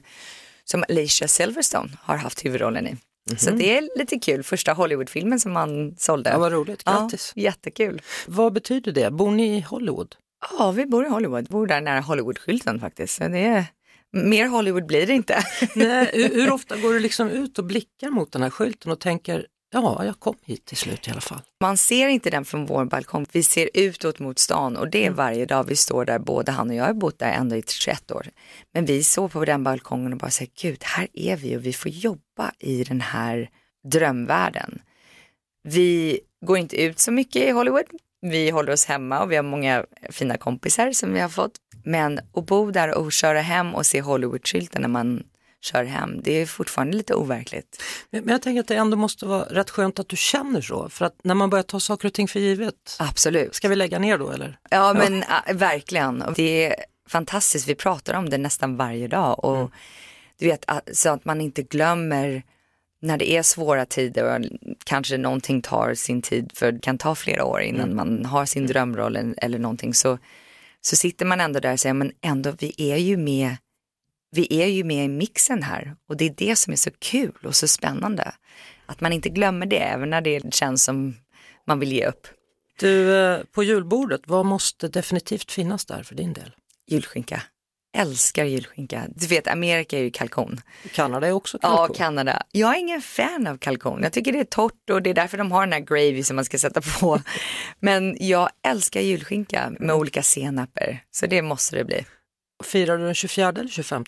som 0.64 0.84
Alicia 0.88 1.28
Silverstone 1.28 1.90
har 2.02 2.16
haft 2.16 2.44
huvudrollen 2.44 2.86
i. 2.86 2.96
Så 3.36 3.50
det 3.50 3.78
är 3.78 3.98
lite 3.98 4.18
kul, 4.18 4.42
första 4.42 4.72
Hollywoodfilmen 4.72 5.40
som 5.40 5.56
han 5.56 5.94
sålde. 5.98 6.30
Ja, 6.30 6.38
vad 6.38 6.52
roligt, 6.52 6.84
grattis. 6.84 7.32
Ja, 7.34 7.42
jättekul. 7.42 8.02
Vad 8.26 8.52
betyder 8.52 8.92
det? 8.92 9.10
Bor 9.10 9.30
ni 9.30 9.56
i 9.56 9.60
Hollywood? 9.60 10.16
Ja, 10.40 10.70
vi 10.70 10.86
bor 10.86 11.06
i 11.06 11.08
Hollywood, 11.08 11.48
bor 11.48 11.66
där 11.66 11.80
nära 11.80 12.00
Hollywoodskylten 12.00 12.80
faktiskt. 12.80 13.14
Så 13.14 13.28
det 13.28 13.38
är, 13.38 13.64
mer 14.12 14.46
Hollywood 14.46 14.86
blir 14.86 15.06
det 15.06 15.12
inte. 15.12 15.44
Nej, 15.74 16.10
hur, 16.12 16.34
hur 16.34 16.50
ofta 16.50 16.76
går 16.76 16.92
du 16.92 17.00
liksom 17.00 17.28
ut 17.28 17.58
och 17.58 17.64
blickar 17.64 18.10
mot 18.10 18.32
den 18.32 18.42
här 18.42 18.50
skylten 18.50 18.92
och 18.92 19.00
tänker, 19.00 19.46
ja, 19.72 20.04
jag 20.04 20.20
kom 20.20 20.34
hit 20.44 20.64
till 20.64 20.76
slut 20.76 21.08
i 21.08 21.10
alla 21.10 21.20
fall. 21.20 21.40
Man 21.60 21.76
ser 21.76 22.08
inte 22.08 22.30
den 22.30 22.44
från 22.44 22.66
vår 22.66 22.84
balkong. 22.84 23.26
Vi 23.32 23.42
ser 23.42 23.70
utåt 23.74 24.18
mot 24.18 24.38
stan 24.38 24.76
och 24.76 24.90
det 24.90 25.06
är 25.06 25.10
varje 25.10 25.46
dag 25.46 25.64
vi 25.64 25.76
står 25.76 26.04
där. 26.04 26.18
Både 26.18 26.52
han 26.52 26.70
och 26.70 26.76
jag 26.76 26.84
har 26.84 26.92
bott 26.92 27.18
där 27.18 27.32
ändå 27.32 27.56
i 27.56 27.62
21 27.66 28.10
år. 28.10 28.26
Men 28.74 28.84
vi 28.84 29.02
såg 29.02 29.32
på 29.32 29.44
den 29.44 29.64
balkongen 29.64 30.12
och 30.12 30.18
bara 30.18 30.30
säger, 30.30 30.52
gud, 30.60 30.84
här 30.84 31.08
är 31.12 31.36
vi 31.36 31.56
och 31.56 31.66
vi 31.66 31.72
får 31.72 31.90
jobba 31.90 32.52
i 32.58 32.84
den 32.84 33.00
här 33.00 33.50
drömvärlden. 33.88 34.82
Vi 35.62 36.20
går 36.46 36.58
inte 36.58 36.82
ut 36.82 36.98
så 36.98 37.12
mycket 37.12 37.42
i 37.42 37.50
Hollywood. 37.50 37.86
Vi 38.20 38.50
håller 38.50 38.72
oss 38.72 38.84
hemma 38.84 39.20
och 39.22 39.32
vi 39.32 39.36
har 39.36 39.42
många 39.42 39.84
fina 40.10 40.36
kompisar 40.36 40.92
som 40.92 41.12
vi 41.12 41.20
har 41.20 41.28
fått. 41.28 41.52
Men 41.84 42.20
att 42.34 42.46
bo 42.46 42.70
där 42.70 42.94
och 42.94 43.12
köra 43.12 43.40
hem 43.40 43.74
och 43.74 43.86
se 43.86 44.00
Hollywoodskylten 44.00 44.82
när 44.82 44.88
man 44.88 45.22
kör 45.62 45.84
hem, 45.84 46.20
det 46.22 46.32
är 46.32 46.46
fortfarande 46.46 46.96
lite 46.96 47.14
overkligt. 47.14 47.82
Men, 48.10 48.24
men 48.24 48.32
jag 48.32 48.42
tänker 48.42 48.60
att 48.60 48.68
det 48.68 48.74
ändå 48.74 48.96
måste 48.96 49.26
vara 49.26 49.42
rätt 49.42 49.70
skönt 49.70 49.98
att 49.98 50.08
du 50.08 50.16
känner 50.16 50.60
så, 50.60 50.88
för 50.88 51.04
att 51.04 51.14
när 51.22 51.34
man 51.34 51.50
börjar 51.50 51.62
ta 51.62 51.80
saker 51.80 52.08
och 52.08 52.14
ting 52.14 52.28
för 52.28 52.40
givet, 52.40 52.96
Absolut. 52.98 53.54
ska 53.54 53.68
vi 53.68 53.76
lägga 53.76 53.98
ner 53.98 54.18
då 54.18 54.30
eller? 54.30 54.58
Ja 54.70 54.94
men 54.94 55.22
äh, 55.22 55.54
verkligen. 55.54 56.24
Det 56.36 56.66
är 56.66 56.74
fantastiskt, 57.08 57.68
vi 57.68 57.74
pratar 57.74 58.14
om 58.14 58.30
det 58.30 58.38
nästan 58.38 58.76
varje 58.76 59.08
dag 59.08 59.44
och 59.44 59.70
du 60.38 60.46
vet, 60.46 60.64
så 60.92 61.08
att 61.08 61.24
man 61.24 61.40
inte 61.40 61.62
glömmer 61.62 62.42
när 63.00 63.18
det 63.18 63.30
är 63.30 63.42
svåra 63.42 63.86
tider 63.86 64.24
och 64.24 64.46
kanske 64.84 65.16
någonting 65.16 65.62
tar 65.62 65.94
sin 65.94 66.22
tid, 66.22 66.52
för 66.54 66.72
det 66.72 66.80
kan 66.80 66.98
ta 66.98 67.14
flera 67.14 67.44
år 67.44 67.60
innan 67.60 67.94
man 67.94 68.24
har 68.24 68.46
sin 68.46 68.66
drömroll 68.66 69.16
eller, 69.16 69.34
eller 69.36 69.58
någonting, 69.58 69.94
så, 69.94 70.18
så 70.80 70.96
sitter 70.96 71.26
man 71.26 71.40
ändå 71.40 71.60
där 71.60 71.72
och 71.72 71.80
säger, 71.80 71.94
men 71.94 72.12
ändå, 72.20 72.50
vi 72.58 72.74
är 72.76 72.96
ju 72.96 73.16
med, 73.16 73.56
vi 74.30 74.62
är 74.62 74.66
ju 74.66 74.84
med 74.84 75.04
i 75.04 75.08
mixen 75.08 75.62
här 75.62 75.96
och 76.08 76.16
det 76.16 76.24
är 76.24 76.34
det 76.36 76.56
som 76.56 76.72
är 76.72 76.76
så 76.76 76.90
kul 76.98 77.38
och 77.44 77.56
så 77.56 77.68
spännande. 77.68 78.32
Att 78.86 79.00
man 79.00 79.12
inte 79.12 79.28
glömmer 79.28 79.66
det, 79.66 79.78
även 79.78 80.10
när 80.10 80.20
det 80.20 80.54
känns 80.54 80.84
som 80.84 81.16
man 81.66 81.78
vill 81.78 81.92
ge 81.92 82.06
upp. 82.06 82.26
Du, 82.78 83.16
eh, 83.16 83.40
på 83.52 83.62
julbordet, 83.62 84.20
vad 84.26 84.46
måste 84.46 84.88
definitivt 84.88 85.52
finnas 85.52 85.84
där 85.84 86.02
för 86.02 86.14
din 86.14 86.32
del? 86.32 86.54
Julskinka. 86.86 87.42
Älskar 87.92 88.44
julskinka. 88.44 89.06
Du 89.08 89.26
vet, 89.26 89.48
Amerika 89.48 89.98
är 89.98 90.02
ju 90.02 90.10
kalkon. 90.10 90.60
Kanada 90.92 91.26
är 91.26 91.32
också 91.32 91.58
Ja, 91.62 91.76
kalkon. 91.76 91.96
Kanada. 91.96 92.42
Jag 92.52 92.74
är 92.74 92.78
ingen 92.78 93.02
fan 93.02 93.46
av 93.46 93.56
kalkon. 93.56 94.02
Jag 94.02 94.12
tycker 94.12 94.32
det 94.32 94.40
är 94.40 94.44
torrt 94.44 94.90
och 94.90 95.02
det 95.02 95.10
är 95.10 95.14
därför 95.14 95.38
de 95.38 95.52
har 95.52 95.66
den 95.66 95.72
här 95.72 95.80
gravy 95.80 96.22
som 96.22 96.36
man 96.36 96.44
ska 96.44 96.58
sätta 96.58 96.80
på. 96.80 97.22
Men 97.80 98.16
jag 98.20 98.50
älskar 98.66 99.00
julskinka 99.00 99.72
med 99.78 99.94
olika 99.94 100.22
senaper. 100.22 101.02
Så 101.10 101.26
det 101.26 101.42
måste 101.42 101.76
det 101.76 101.84
bli. 101.84 102.06
Firar 102.64 102.98
du 102.98 103.04
den 103.04 103.14
24 103.14 103.48
eller 103.48 103.68
25? 103.68 104.04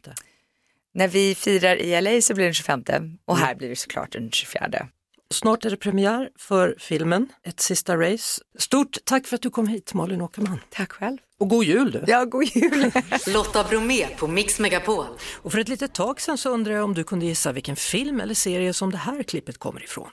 När 0.94 1.08
vi 1.08 1.34
firar 1.34 1.76
i 1.76 2.00
LA 2.00 2.20
så 2.20 2.34
blir 2.34 2.44
det 2.44 2.48
den 2.48 2.54
25 2.54 3.18
och 3.24 3.36
här 3.38 3.54
blir 3.54 3.68
det 3.68 3.76
såklart 3.76 4.12
den 4.12 4.30
24. 4.30 4.88
Snart 5.30 5.64
är 5.64 5.70
det 5.70 5.76
premiär 5.76 6.30
för 6.38 6.76
filmen 6.78 7.28
Ett 7.42 7.60
sista 7.60 7.96
race. 7.96 8.42
Stort 8.58 8.98
tack 9.04 9.26
för 9.26 9.36
att 9.36 9.42
du 9.42 9.50
kom 9.50 9.66
hit 9.66 9.94
Malin 9.94 10.20
Åkerman. 10.22 10.60
Tack 10.70 10.92
själv. 10.92 11.18
Och 11.42 11.48
god 11.48 11.64
jul 11.64 11.90
du! 11.90 12.04
Ja, 12.06 12.24
god 12.24 12.44
jul. 12.44 12.92
Lotta 13.26 13.64
Bromé 13.64 14.06
på 14.18 14.26
Mix 14.26 14.58
Megapol. 14.58 15.06
Och 15.42 15.52
för 15.52 15.58
ett 15.58 15.68
litet 15.68 15.94
tag 15.94 16.20
sedan 16.20 16.38
så 16.38 16.50
undrar 16.50 16.74
jag 16.74 16.84
om 16.84 16.94
du 16.94 17.04
kunde 17.04 17.26
gissa 17.26 17.52
vilken 17.52 17.76
film 17.76 18.20
eller 18.20 18.34
serie 18.34 18.72
som 18.72 18.90
det 18.90 18.98
här 18.98 19.22
klippet 19.22 19.58
kommer 19.58 19.84
ifrån. 19.84 20.08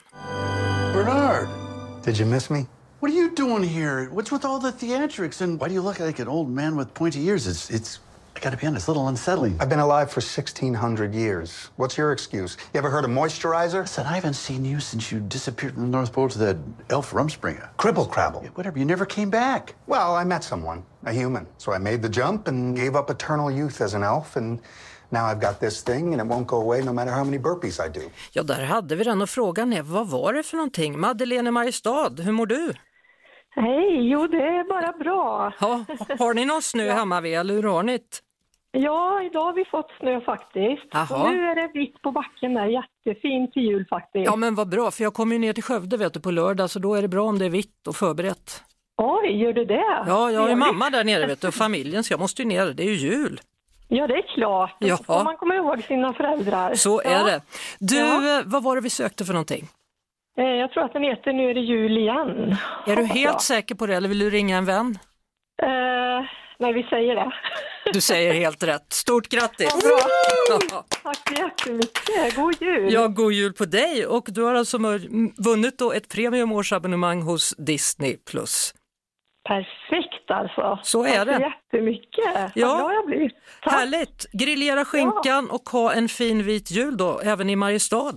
Bernard, 0.94 1.48
Did 2.04 2.20
you 2.20 2.30
miss 2.30 2.50
me? 2.50 2.64
what 3.00 3.10
are 3.12 3.16
you 3.18 3.30
doing 3.36 3.62
here? 3.62 4.08
What's 4.12 4.32
with 4.32 4.46
all 4.46 4.60
the 4.60 4.86
theatrics? 4.86 5.42
And 5.42 5.60
why 5.60 5.68
do 5.68 5.74
you 5.74 5.82
look 5.82 6.00
like 6.00 6.22
an 6.22 6.28
old 6.28 6.48
man 6.50 6.78
with 6.78 6.94
pointy 6.94 7.20
ears? 7.26 7.46
It's, 7.46 7.70
it's, 7.70 8.00
I 8.40 8.42
gotta 8.42 8.56
be 8.56 8.66
honest, 8.66 8.88
a 8.88 8.90
little 8.90 9.06
unsettling. 9.08 9.58
I've 9.60 9.68
been 9.68 9.80
alive 9.80 10.10
for 10.10 10.22
1,600 10.22 11.14
years. 11.14 11.68
What's 11.76 11.98
your 11.98 12.10
excuse? 12.10 12.56
You 12.72 12.78
ever 12.78 12.88
heard 12.88 13.04
of 13.04 13.10
moisturizer? 13.10 13.82
Listen, 13.82 14.06
I 14.06 14.14
haven't 14.14 14.32
seen 14.34 14.64
you 14.64 14.80
since 14.80 15.12
you 15.12 15.20
disappeared 15.20 15.74
from 15.74 15.82
the 15.82 15.88
North 15.98 16.10
Pole 16.10 16.30
to 16.30 16.38
that 16.38 16.56
elf 16.88 17.12
Rumspringa. 17.12 17.68
Cribble 17.76 18.06
crabble. 18.06 18.42
Whatever, 18.54 18.78
you 18.78 18.86
never 18.86 19.04
came 19.04 19.28
back. 19.28 19.74
Well, 19.86 20.14
I 20.16 20.24
met 20.24 20.42
someone, 20.42 20.84
a 21.04 21.12
human. 21.12 21.46
So 21.58 21.74
I 21.74 21.78
made 21.78 22.00
the 22.00 22.08
jump 22.08 22.48
and 22.48 22.74
gave 22.74 22.96
up 22.96 23.10
eternal 23.10 23.50
youth 23.50 23.82
as 23.82 23.92
an 23.94 24.02
elf, 24.02 24.36
and 24.36 24.58
now 25.10 25.26
I've 25.26 25.40
got 25.40 25.60
this 25.60 25.82
thing, 25.82 26.14
and 26.14 26.22
it 26.22 26.26
won't 26.26 26.46
go 26.46 26.62
away 26.62 26.82
no 26.82 26.94
matter 26.94 27.12
how 27.12 27.24
many 27.24 27.38
burpees 27.38 27.78
I 27.78 27.88
do. 27.90 28.10
Ja, 28.32 28.42
där 28.42 28.64
hade 28.64 28.96
vi 28.96 29.04
den 29.04 29.22
och 29.22 29.30
frågan 29.30 29.72
är 29.72 29.82
vad 29.82 30.08
var 30.08 30.32
det 30.32 30.42
för 30.42 30.56
någonting? 30.56 31.00
Madeleine 31.00 31.50
Mariestad, 31.50 32.10
hur 32.18 32.32
mår 32.32 32.46
du? 32.46 32.72
Hej, 33.50 34.10
jo 34.12 34.26
det 34.26 34.36
är 34.36 34.68
bara 34.68 34.92
bra. 34.98 35.52
Ja, 35.60 35.84
har 36.18 36.34
ni 36.34 36.44
någon 36.44 36.62
snö 36.62 36.92
hemma 36.92 37.20
vid 37.20 37.34
eller 37.38 37.54
hur 37.54 37.62
har 37.62 37.82
ni 37.82 37.92
det? 37.98 38.20
Ja, 38.72 39.22
idag 39.22 39.40
har 39.44 39.52
vi 39.52 39.64
fått 39.64 39.90
snö 40.00 40.20
faktiskt. 40.20 41.12
Och 41.12 41.30
nu 41.32 41.44
är 41.50 41.54
det 41.54 41.70
vitt 41.78 42.02
på 42.02 42.10
backen 42.12 42.54
där, 42.54 42.66
jättefint 42.66 43.52
till 43.52 43.62
jul 43.62 43.86
faktiskt. 43.90 44.26
Ja 44.26 44.36
men 44.36 44.54
vad 44.54 44.68
bra, 44.68 44.90
för 44.90 45.02
jag 45.02 45.14
kommer 45.14 45.32
ju 45.32 45.38
ner 45.38 45.52
till 45.52 45.62
Skövde 45.62 45.96
vet 45.96 46.14
du, 46.14 46.20
på 46.20 46.30
lördag 46.30 46.70
så 46.70 46.78
då 46.78 46.94
är 46.94 47.02
det 47.02 47.08
bra 47.08 47.22
om 47.24 47.38
det 47.38 47.44
är 47.44 47.50
vitt 47.50 47.86
och 47.88 47.96
förberett. 47.96 48.62
Oj, 48.96 49.42
gör 49.42 49.52
du 49.52 49.64
det? 49.64 50.04
Ja, 50.06 50.30
jag 50.30 50.40
har 50.40 50.48
ju 50.48 50.54
mamma 50.54 50.90
där 50.90 51.04
nere 51.04 51.26
vet 51.26 51.40
du, 51.40 51.48
och 51.48 51.54
familjen 51.54 52.04
så 52.04 52.12
jag 52.12 52.20
måste 52.20 52.42
ju 52.42 52.48
ner, 52.48 52.66
det 52.66 52.82
är 52.82 52.86
ju 52.86 52.94
jul. 53.10 53.40
Ja, 53.88 54.06
det 54.06 54.14
är 54.14 54.22
klart. 54.34 54.76
Ja. 54.78 54.96
Får 55.06 55.24
man 55.24 55.36
komma 55.36 55.54
ihåg 55.54 55.82
sina 55.82 56.12
föräldrar. 56.12 56.74
Så 56.74 57.00
är 57.00 57.12
ja. 57.12 57.24
det. 57.24 57.40
Du, 57.78 57.96
Ja. 57.98 58.38
eh, 58.38 58.42
vad 58.46 58.62
var 58.62 58.74
det 58.76 58.82
vi 58.82 58.90
sökte 58.90 59.24
för 59.24 59.32
någonting? 59.32 59.66
Eh, 60.38 60.44
Jag 60.44 60.70
tror 60.72 60.84
att 60.84 60.92
den 60.92 61.02
heter 61.02 61.32
Nu 61.32 61.50
är 61.50 61.54
det 61.54 61.60
jul 61.60 61.98
igen. 61.98 62.56
Är 62.86 62.96
du 62.96 63.04
helt 63.04 63.40
säker 63.42 63.74
på 63.74 63.86
det 63.86 63.94
eller 63.96 64.08
vill 64.08 64.18
du 64.18 64.30
ringa 64.30 64.56
en 64.56 64.64
vän? 64.64 64.98
Eh, 65.62 66.26
nej, 66.60 66.72
vi 66.72 66.82
säger 66.82 67.14
det. 67.14 67.32
Du 67.92 68.00
säger 68.00 68.32
helt 68.32 68.62
rätt. 68.62 68.92
Stort 68.92 69.28
grattis! 69.28 69.76
Ja. 69.84 70.84
Tack 71.02 71.16
så 71.28 71.42
jättemycket. 71.42 72.36
God 72.36 72.54
jul. 72.62 72.92
Ja, 72.92 73.08
god 73.08 73.32
jul 73.32 73.52
på 73.52 73.64
dig 73.64 74.06
och 74.06 74.24
du 74.28 74.42
har 74.42 74.54
alltså 74.54 74.78
vunnit 75.44 75.78
då 75.78 75.92
ett 75.92 76.08
premiumårsabonnemang 76.08 77.22
hos 77.22 77.54
Disney+. 77.58 78.16
Perfekt 79.48 80.30
alltså. 80.30 80.78
Så 80.82 81.04
är 81.04 81.16
Tack 81.16 81.26
det. 81.26 81.34
så 81.36 81.40
jättemycket. 81.42 82.52
Ja. 82.54 82.68
Vad 82.68 82.78
glad 82.78 82.94
jag 82.94 83.06
blir. 83.06 83.30
Tack. 83.62 83.72
Härligt! 83.72 84.26
Grillera 84.32 84.84
skinkan 84.84 85.50
och 85.50 85.68
ha 85.68 85.92
en 85.92 86.08
fin 86.08 86.42
vit 86.42 86.70
jul 86.70 86.96
då, 86.96 87.20
även 87.24 87.50
i 87.50 87.56
Mariestad. 87.56 88.12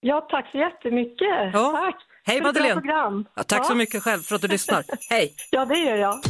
Ja, 0.00 0.20
tack 0.30 0.50
så 0.52 0.58
jättemycket. 0.58 1.50
Ja. 1.52 1.72
Tack. 1.72 1.96
Hej, 2.24 2.40
Madeleine. 2.42 2.82
Ja, 3.36 3.42
tack 3.42 3.66
så 3.66 3.72
Ja. 3.72 3.76
mycket 3.76 4.02
själv 4.02 4.20
för 4.20 4.34
att 4.34 4.42
du 4.42 4.48
lyssnar. 4.48 4.84
Hej! 5.10 5.34
Ja, 5.50 5.64
det 5.64 5.78
gör 5.78 5.96
jag. 5.96 6.20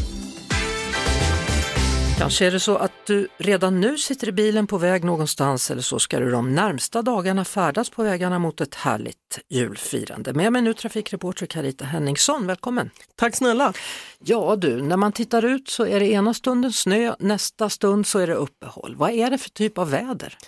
Kanske 2.19 2.47
är 2.47 2.51
det 2.51 2.61
så 2.61 2.77
att 2.77 2.93
du 3.07 3.29
redan 3.39 3.81
nu 3.81 3.99
sitter 3.99 4.29
i 4.29 4.33
bilen 4.33 4.67
på 4.67 4.79
väg 4.79 5.05
någonstans 5.05 5.71
eller 5.71 5.83
så 5.83 5.99
ska 5.99 6.21
du 6.21 6.31
de 6.31 6.55
närmsta 6.55 7.03
dagarna 7.03 7.45
färdas 7.45 7.91
på 7.91 8.03
vägarna 8.03 8.39
mot 8.39 8.61
ett 8.61 8.75
härligt 8.75 9.39
julfirande. 9.49 10.33
Med 10.33 10.53
mig 10.53 10.63
nu 10.63 10.75
trafikreporter 10.75 11.47
Carita 11.47 11.85
Henningsson, 11.85 12.47
välkommen! 12.47 12.91
Tack 13.17 13.37
snälla. 13.37 13.73
Ja 14.19 14.57
du, 14.57 14.83
när 14.83 14.97
man 14.97 15.13
tittar 15.13 15.45
ut 15.45 15.69
så 15.69 15.87
är 15.87 16.01
det 16.01 16.07
ena 16.07 16.35
stunden 16.35 16.73
snö, 16.73 17.15
nästa 17.19 17.71
stund 17.71 18.07
så 18.07 18.19
är 18.19 18.27
det 18.27 18.35
uppehåll. 18.35 18.97
Vad 18.97 19.11
är 19.11 19.31
det 19.31 19.39
för 19.39 19.51
typ 19.51 19.79
av 19.79 19.91
väder? 19.91 20.39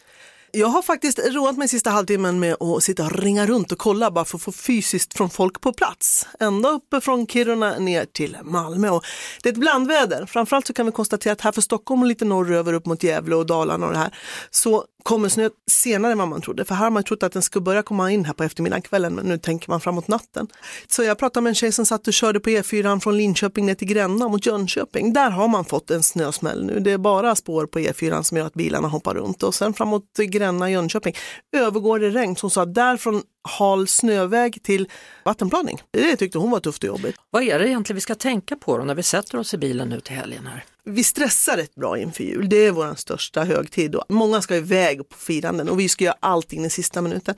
Jag 0.53 0.69
har 0.69 0.83
faktiskt 0.83 1.19
roat 1.19 1.57
mig 1.57 1.69
sista 1.69 1.91
halvtimmen 1.91 2.41
med 2.41 2.63
att 2.63 2.83
sitta 2.83 3.05
och 3.05 3.13
ringa 3.13 3.47
runt 3.47 3.73
och 3.73 3.79
kolla 3.79 4.11
bara 4.11 4.25
för 4.25 4.37
att 4.37 4.43
få 4.43 4.53
fysiskt 4.53 5.17
från 5.17 5.31
folk 5.31 5.61
på 5.61 5.73
plats. 5.73 6.27
Ända 6.41 6.69
uppe 6.69 7.01
från 7.01 7.27
Kiruna 7.27 7.79
ner 7.79 8.05
till 8.05 8.37
Malmö. 8.43 8.91
Och 8.91 9.05
det 9.43 9.49
är 9.49 9.53
ett 9.53 9.59
blandväder. 9.59 10.27
Framförallt 10.27 10.67
så 10.67 10.73
kan 10.73 10.87
vi 10.87 10.93
konstatera 10.93 11.33
att 11.33 11.41
här 11.41 11.53
för 11.53 11.61
Stockholm 11.61 12.03
och 12.03 12.09
lite 12.09 12.25
norröver 12.25 12.73
upp 12.73 12.87
mot 12.87 13.03
Gävle 13.03 13.35
och 13.35 13.47
Dalarna 13.47 13.87
och 13.87 13.93
det 13.93 13.99
här 13.99 14.15
så 14.51 14.85
kommer 15.03 15.29
snö 15.29 15.51
senare 15.71 16.13
än 16.13 16.19
vad 16.19 16.29
man 16.29 16.41
trodde. 16.43 16.65
För 16.65 16.75
här 16.75 16.85
har 16.85 16.91
man 16.91 17.05
trott 17.05 17.23
att 17.23 17.33
den 17.33 17.43
skulle 17.43 17.63
börja 17.63 17.83
komma 17.83 18.13
in 18.13 18.25
här 18.25 18.33
på 18.33 18.45
eftermiddagen 18.45 18.83
kvällen 18.83 19.15
men 19.15 19.27
nu 19.27 19.39
tänker 19.39 19.71
man 19.71 19.81
framåt 19.81 20.09
natten. 20.09 20.49
Så 20.89 21.03
jag 21.03 21.19
pratade 21.19 21.45
med 21.45 21.51
en 21.51 21.55
tjej 21.55 21.73
som 21.73 21.87
satt 21.87 22.07
och 22.09 22.13
körde 22.13 22.41
på 22.41 22.51
E4 22.51 23.01
från 23.01 23.17
Linköping 23.17 23.67
ner 23.67 23.75
till 23.75 23.89
Gränna 23.89 24.29
mot 24.29 24.47
Jönköping. 24.47 25.13
Där 25.13 25.31
har 25.31 25.49
man 25.49 25.65
fått 25.65 25.91
en 25.91 26.03
snösmäll 26.03 26.65
nu. 26.65 26.81
Det 26.81 26.93
är 26.93 26.99
bara 26.99 27.35
spår 27.35 27.67
på 27.67 27.79
E4 27.79 28.23
som 28.23 28.37
gör 28.39 28.47
att 28.47 28.55
bilarna 28.55 28.89
hoppar 28.89 29.15
runt 29.15 29.43
och 29.43 29.55
sen 29.55 29.75
framåt 29.75 30.05
Gränna, 30.19 30.71
Jönköping 30.71 31.15
övergår 31.57 31.99
det 31.99 32.11
regn. 32.11 32.37
Så 32.37 32.45
hon 32.45 32.51
sa 32.51 32.65
därifrån 32.65 33.23
hal 33.43 33.89
snöväg 33.89 34.63
till 34.63 34.89
vattenplaning. 35.25 35.83
Det 35.91 36.17
tyckte 36.17 36.39
hon 36.39 36.51
var 36.51 36.61
tufft 36.61 36.83
och 36.83 36.89
jobbigt. 36.89 37.17
Vad 37.31 37.43
är 37.43 37.59
det 37.59 37.69
egentligen 37.69 37.95
vi 37.95 38.01
ska 38.01 38.15
tänka 38.15 38.57
på 38.57 38.79
då 38.79 38.85
när 38.85 38.95
vi 38.95 39.03
sätter 39.03 39.39
oss 39.39 39.55
i 39.55 39.59
bilen 39.59 39.89
nu 39.89 40.01
till 40.01 40.17
helgen 40.17 40.47
här? 40.47 40.65
Vi 40.91 41.05
stressar 41.05 41.57
rätt 41.57 41.75
bra 41.75 41.99
inför 41.99 42.25
jul. 42.25 42.49
Det 42.49 42.57
är 42.57 42.73
vår 42.73 42.95
största 42.95 43.45
högtid. 43.45 43.95
Och 43.95 44.05
många 44.09 44.43
ska 44.43 44.57
iväg 44.57 45.09
på 45.09 45.17
firanden 45.17 45.69
och 45.69 45.81
vi 45.81 45.89
ska 45.89 46.05
göra 46.05 46.17
allting 46.21 46.61
den 46.61 46.71
sista 46.71 47.03
minuten. 47.03 47.35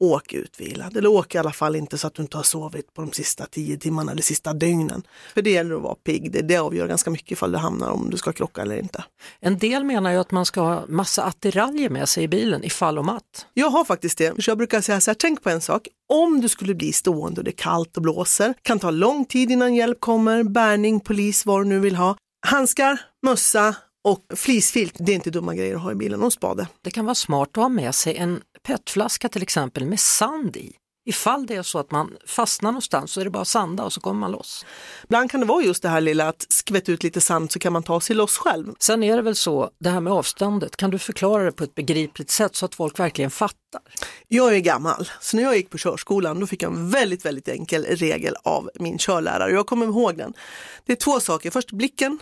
Åk 0.00 0.32
utvilad 0.32 0.96
eller 0.96 1.08
åk 1.08 1.34
i 1.34 1.38
alla 1.38 1.52
fall 1.52 1.76
inte 1.76 1.98
så 1.98 2.06
att 2.06 2.14
du 2.14 2.22
inte 2.22 2.36
har 2.36 2.44
sovit 2.44 2.94
på 2.94 3.02
de 3.02 3.12
sista 3.12 3.46
tio 3.46 3.78
timmarna 3.78 4.12
eller 4.12 4.22
sista 4.22 4.52
dygnen. 4.52 5.02
För 5.34 5.42
det 5.42 5.50
gäller 5.50 5.74
att 5.74 5.82
vara 5.82 5.94
pigg. 5.94 6.32
Det, 6.32 6.42
det 6.42 6.56
avgör 6.56 6.88
ganska 6.88 7.10
mycket 7.10 7.32
ifall 7.32 7.52
du 7.52 7.58
hamnar 7.58 7.90
om 7.90 8.10
du 8.10 8.16
ska 8.16 8.32
krocka 8.32 8.62
eller 8.62 8.78
inte. 8.78 9.04
En 9.40 9.58
del 9.58 9.84
menar 9.84 10.10
ju 10.12 10.18
att 10.18 10.30
man 10.30 10.46
ska 10.46 10.60
ha 10.60 10.86
massa 10.88 11.22
attiraljer 11.22 11.90
med 11.90 12.08
sig 12.08 12.24
i 12.24 12.28
bilen 12.28 12.64
ifall 12.64 12.98
om 12.98 13.08
att. 13.08 13.46
Jag 13.54 13.70
har 13.70 13.84
faktiskt 13.84 14.18
det. 14.18 14.42
Så 14.44 14.50
jag 14.50 14.58
brukar 14.58 14.80
säga 14.80 15.00
så 15.00 15.10
här, 15.10 15.16
tänk 15.20 15.42
på 15.42 15.50
en 15.50 15.60
sak. 15.60 15.88
Om 16.08 16.40
du 16.40 16.48
skulle 16.48 16.74
bli 16.74 16.92
stående 16.92 17.40
och 17.40 17.44
det 17.44 17.50
är 17.50 17.52
kallt 17.52 17.96
och 17.96 18.02
blåser, 18.02 18.54
kan 18.62 18.78
ta 18.78 18.90
lång 18.90 19.24
tid 19.24 19.50
innan 19.50 19.74
hjälp 19.74 20.00
kommer, 20.00 20.42
bärgning, 20.42 21.00
polis, 21.00 21.46
vad 21.46 21.60
du 21.60 21.64
nu 21.64 21.80
vill 21.80 21.96
ha. 21.96 22.16
Handskar, 22.46 23.00
mössa 23.22 23.76
och 24.04 24.26
fleecefilt, 24.36 24.94
det 24.98 25.12
är 25.12 25.16
inte 25.16 25.30
dumma 25.30 25.54
grejer 25.54 25.74
att 25.74 25.82
ha 25.82 25.92
i 25.92 25.94
bilen 25.94 26.22
och 26.22 26.32
spade. 26.32 26.68
Det 26.82 26.90
kan 26.90 27.04
vara 27.04 27.14
smart 27.14 27.48
att 27.48 27.56
ha 27.56 27.68
med 27.68 27.94
sig 27.94 28.16
en 28.16 28.40
petflaska 28.62 29.28
till 29.28 29.42
exempel 29.42 29.86
med 29.86 30.00
sand 30.00 30.56
i. 30.56 30.72
Ifall 31.08 31.46
det 31.46 31.54
är 31.54 31.62
så 31.62 31.78
att 31.78 31.90
man 31.90 32.16
fastnar 32.26 32.70
någonstans 32.70 33.12
så 33.12 33.20
är 33.20 33.24
det 33.24 33.30
bara 33.30 33.42
att 33.42 33.48
sanda 33.48 33.84
och 33.84 33.92
så 33.92 34.00
kommer 34.00 34.20
man 34.20 34.32
loss. 34.32 34.66
Ibland 35.04 35.30
kan 35.30 35.40
det 35.40 35.46
vara 35.46 35.62
just 35.62 35.82
det 35.82 35.88
här 35.88 36.00
lilla 36.00 36.28
att 36.28 36.46
skvätta 36.48 36.92
ut 36.92 37.02
lite 37.02 37.20
sand 37.20 37.52
så 37.52 37.58
kan 37.58 37.72
man 37.72 37.82
ta 37.82 38.00
sig 38.00 38.16
loss 38.16 38.36
själv. 38.36 38.74
Sen 38.78 39.02
är 39.02 39.16
det 39.16 39.22
väl 39.22 39.36
så, 39.36 39.70
det 39.78 39.90
här 39.90 40.00
med 40.00 40.12
avståndet, 40.12 40.76
kan 40.76 40.90
du 40.90 40.98
förklara 40.98 41.44
det 41.44 41.52
på 41.52 41.64
ett 41.64 41.74
begripligt 41.74 42.30
sätt 42.30 42.56
så 42.56 42.66
att 42.66 42.74
folk 42.74 42.98
verkligen 42.98 43.30
fattar? 43.30 43.82
Jag 44.28 44.54
är 44.54 44.58
gammal, 44.58 45.10
så 45.20 45.36
när 45.36 45.44
jag 45.44 45.56
gick 45.56 45.70
på 45.70 45.78
körskolan 45.78 46.40
då 46.40 46.46
fick 46.46 46.62
jag 46.62 46.72
en 46.72 46.90
väldigt, 46.90 47.24
väldigt 47.24 47.48
enkel 47.48 47.84
regel 47.84 48.34
av 48.42 48.70
min 48.74 48.98
körlärare. 48.98 49.52
Jag 49.52 49.66
kommer 49.66 49.86
ihåg 49.86 50.18
den. 50.18 50.34
Det 50.86 50.92
är 50.92 50.96
två 50.96 51.20
saker, 51.20 51.50
först 51.50 51.72
blicken, 51.72 52.18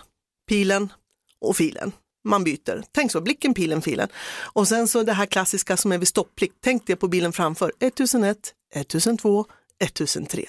pilen 0.48 0.92
och 1.40 1.56
filen. 1.56 1.92
Man 2.24 2.44
byter. 2.44 2.82
Tänk 2.92 3.12
så, 3.12 3.20
blicken, 3.20 3.54
pilen, 3.54 3.82
filen. 3.82 4.08
Och 4.52 4.68
sen 4.68 4.88
så 4.88 5.02
det 5.02 5.12
här 5.12 5.26
klassiska 5.26 5.76
som 5.76 5.92
är 5.92 5.98
vid 5.98 6.08
stopplikt. 6.08 6.54
Tänk 6.60 6.86
det 6.86 6.96
på 6.96 7.08
bilen 7.08 7.32
framför. 7.32 7.72
1001, 7.80 8.54
1002, 8.74 9.46
1003. 9.78 10.44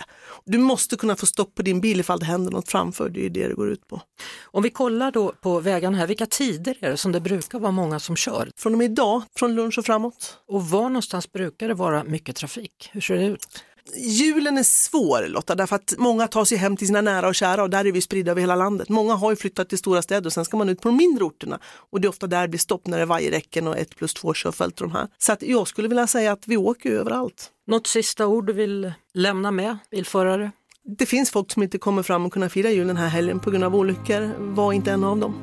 Du 0.45 0.57
måste 0.57 0.97
kunna 0.97 1.15
få 1.15 1.25
stopp 1.25 1.55
på 1.55 1.61
din 1.61 1.81
bil 1.81 1.99
ifall 1.99 2.19
det 2.19 2.25
händer 2.25 2.51
något 2.51 2.71
framför, 2.71 3.09
det 3.09 3.25
är 3.25 3.29
det 3.29 3.47
det 3.47 3.53
går 3.53 3.69
ut 3.69 3.87
på. 3.87 4.01
Om 4.43 4.63
vi 4.63 4.69
kollar 4.69 5.11
då 5.11 5.33
på 5.41 5.59
vägarna 5.59 5.97
här, 5.97 6.07
vilka 6.07 6.25
tider 6.25 6.77
är 6.81 6.89
det 6.89 6.97
som 6.97 7.11
det 7.11 7.19
brukar 7.19 7.59
vara 7.59 7.71
många 7.71 7.99
som 7.99 8.15
kör? 8.15 8.51
Från 8.57 8.73
och 8.73 8.77
med 8.77 8.91
idag, 8.91 9.23
från 9.35 9.55
lunch 9.55 9.79
och 9.79 9.85
framåt. 9.85 10.37
Och 10.47 10.69
var 10.69 10.89
någonstans 10.89 11.31
brukar 11.31 11.67
det 11.67 11.73
vara 11.73 12.03
mycket 12.03 12.35
trafik? 12.35 12.89
Hur 12.91 13.01
ser 13.01 13.15
det 13.15 13.25
ut? 13.25 13.63
Julen 13.93 14.57
är 14.57 14.63
svår 14.63 15.27
Lotta, 15.27 15.55
därför 15.55 15.75
att 15.75 15.93
många 15.97 16.27
tar 16.27 16.45
sig 16.45 16.57
hem 16.57 16.77
till 16.77 16.87
sina 16.87 17.01
nära 17.01 17.27
och 17.27 17.35
kära 17.35 17.63
och 17.63 17.69
där 17.69 17.85
är 17.85 17.91
vi 17.91 18.01
spridda 18.01 18.31
över 18.31 18.41
hela 18.41 18.55
landet. 18.55 18.89
Många 18.89 19.13
har 19.13 19.31
ju 19.31 19.35
flyttat 19.35 19.69
till 19.69 19.77
stora 19.77 20.01
städer 20.01 20.25
och 20.25 20.33
sen 20.33 20.45
ska 20.45 20.57
man 20.57 20.69
ut 20.69 20.81
på 20.81 20.89
de 20.89 20.97
mindre 20.97 21.23
orterna 21.23 21.59
och 21.65 22.01
det 22.01 22.05
är 22.05 22.09
ofta 22.09 22.27
där 22.27 22.41
det 22.41 22.47
blir 22.47 22.59
stopp 22.59 22.87
när 22.87 22.97
det 22.97 23.03
är 23.03 23.07
vajerräcken 23.07 23.67
och 23.67 23.77
ett 23.77 23.95
plus 23.95 24.13
två 24.13 24.33
körfält 24.33 24.81
och 24.81 24.87
de 24.87 24.93
här. 24.93 25.07
Så 25.17 25.31
att 25.31 25.41
jag 25.41 25.67
skulle 25.67 25.87
vilja 25.87 26.07
säga 26.07 26.31
att 26.31 26.47
vi 26.47 26.57
åker 26.57 26.91
överallt. 26.91 27.51
Något 27.67 27.87
sista 27.87 28.27
ord 28.27 28.47
du 28.47 28.53
vill 28.53 28.93
lämna 29.13 29.51
med 29.51 29.77
bilförare? 29.91 30.51
Det 30.97 31.05
finns 31.05 31.31
folk 31.31 31.51
som 31.51 31.63
inte 31.63 31.77
kommer 31.77 32.03
fram 32.03 32.25
och 32.25 32.33
kunna 32.33 32.49
fira 32.49 32.69
jul 32.69 32.87
den 32.87 32.97
här 32.97 33.07
helgen 33.07 33.39
på 33.39 33.51
grund 33.51 33.63
av 33.63 33.75
olyckor. 33.75 34.31
Var 34.39 34.73
inte 34.73 34.91
en 34.91 35.03
av 35.03 35.17
dem. 35.17 35.35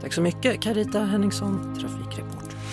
Tack 0.00 0.12
så 0.12 0.20
mycket 0.20 0.62
Carita 0.62 1.00
Henningsson, 1.00 1.74
trafikreporter. 1.80 2.03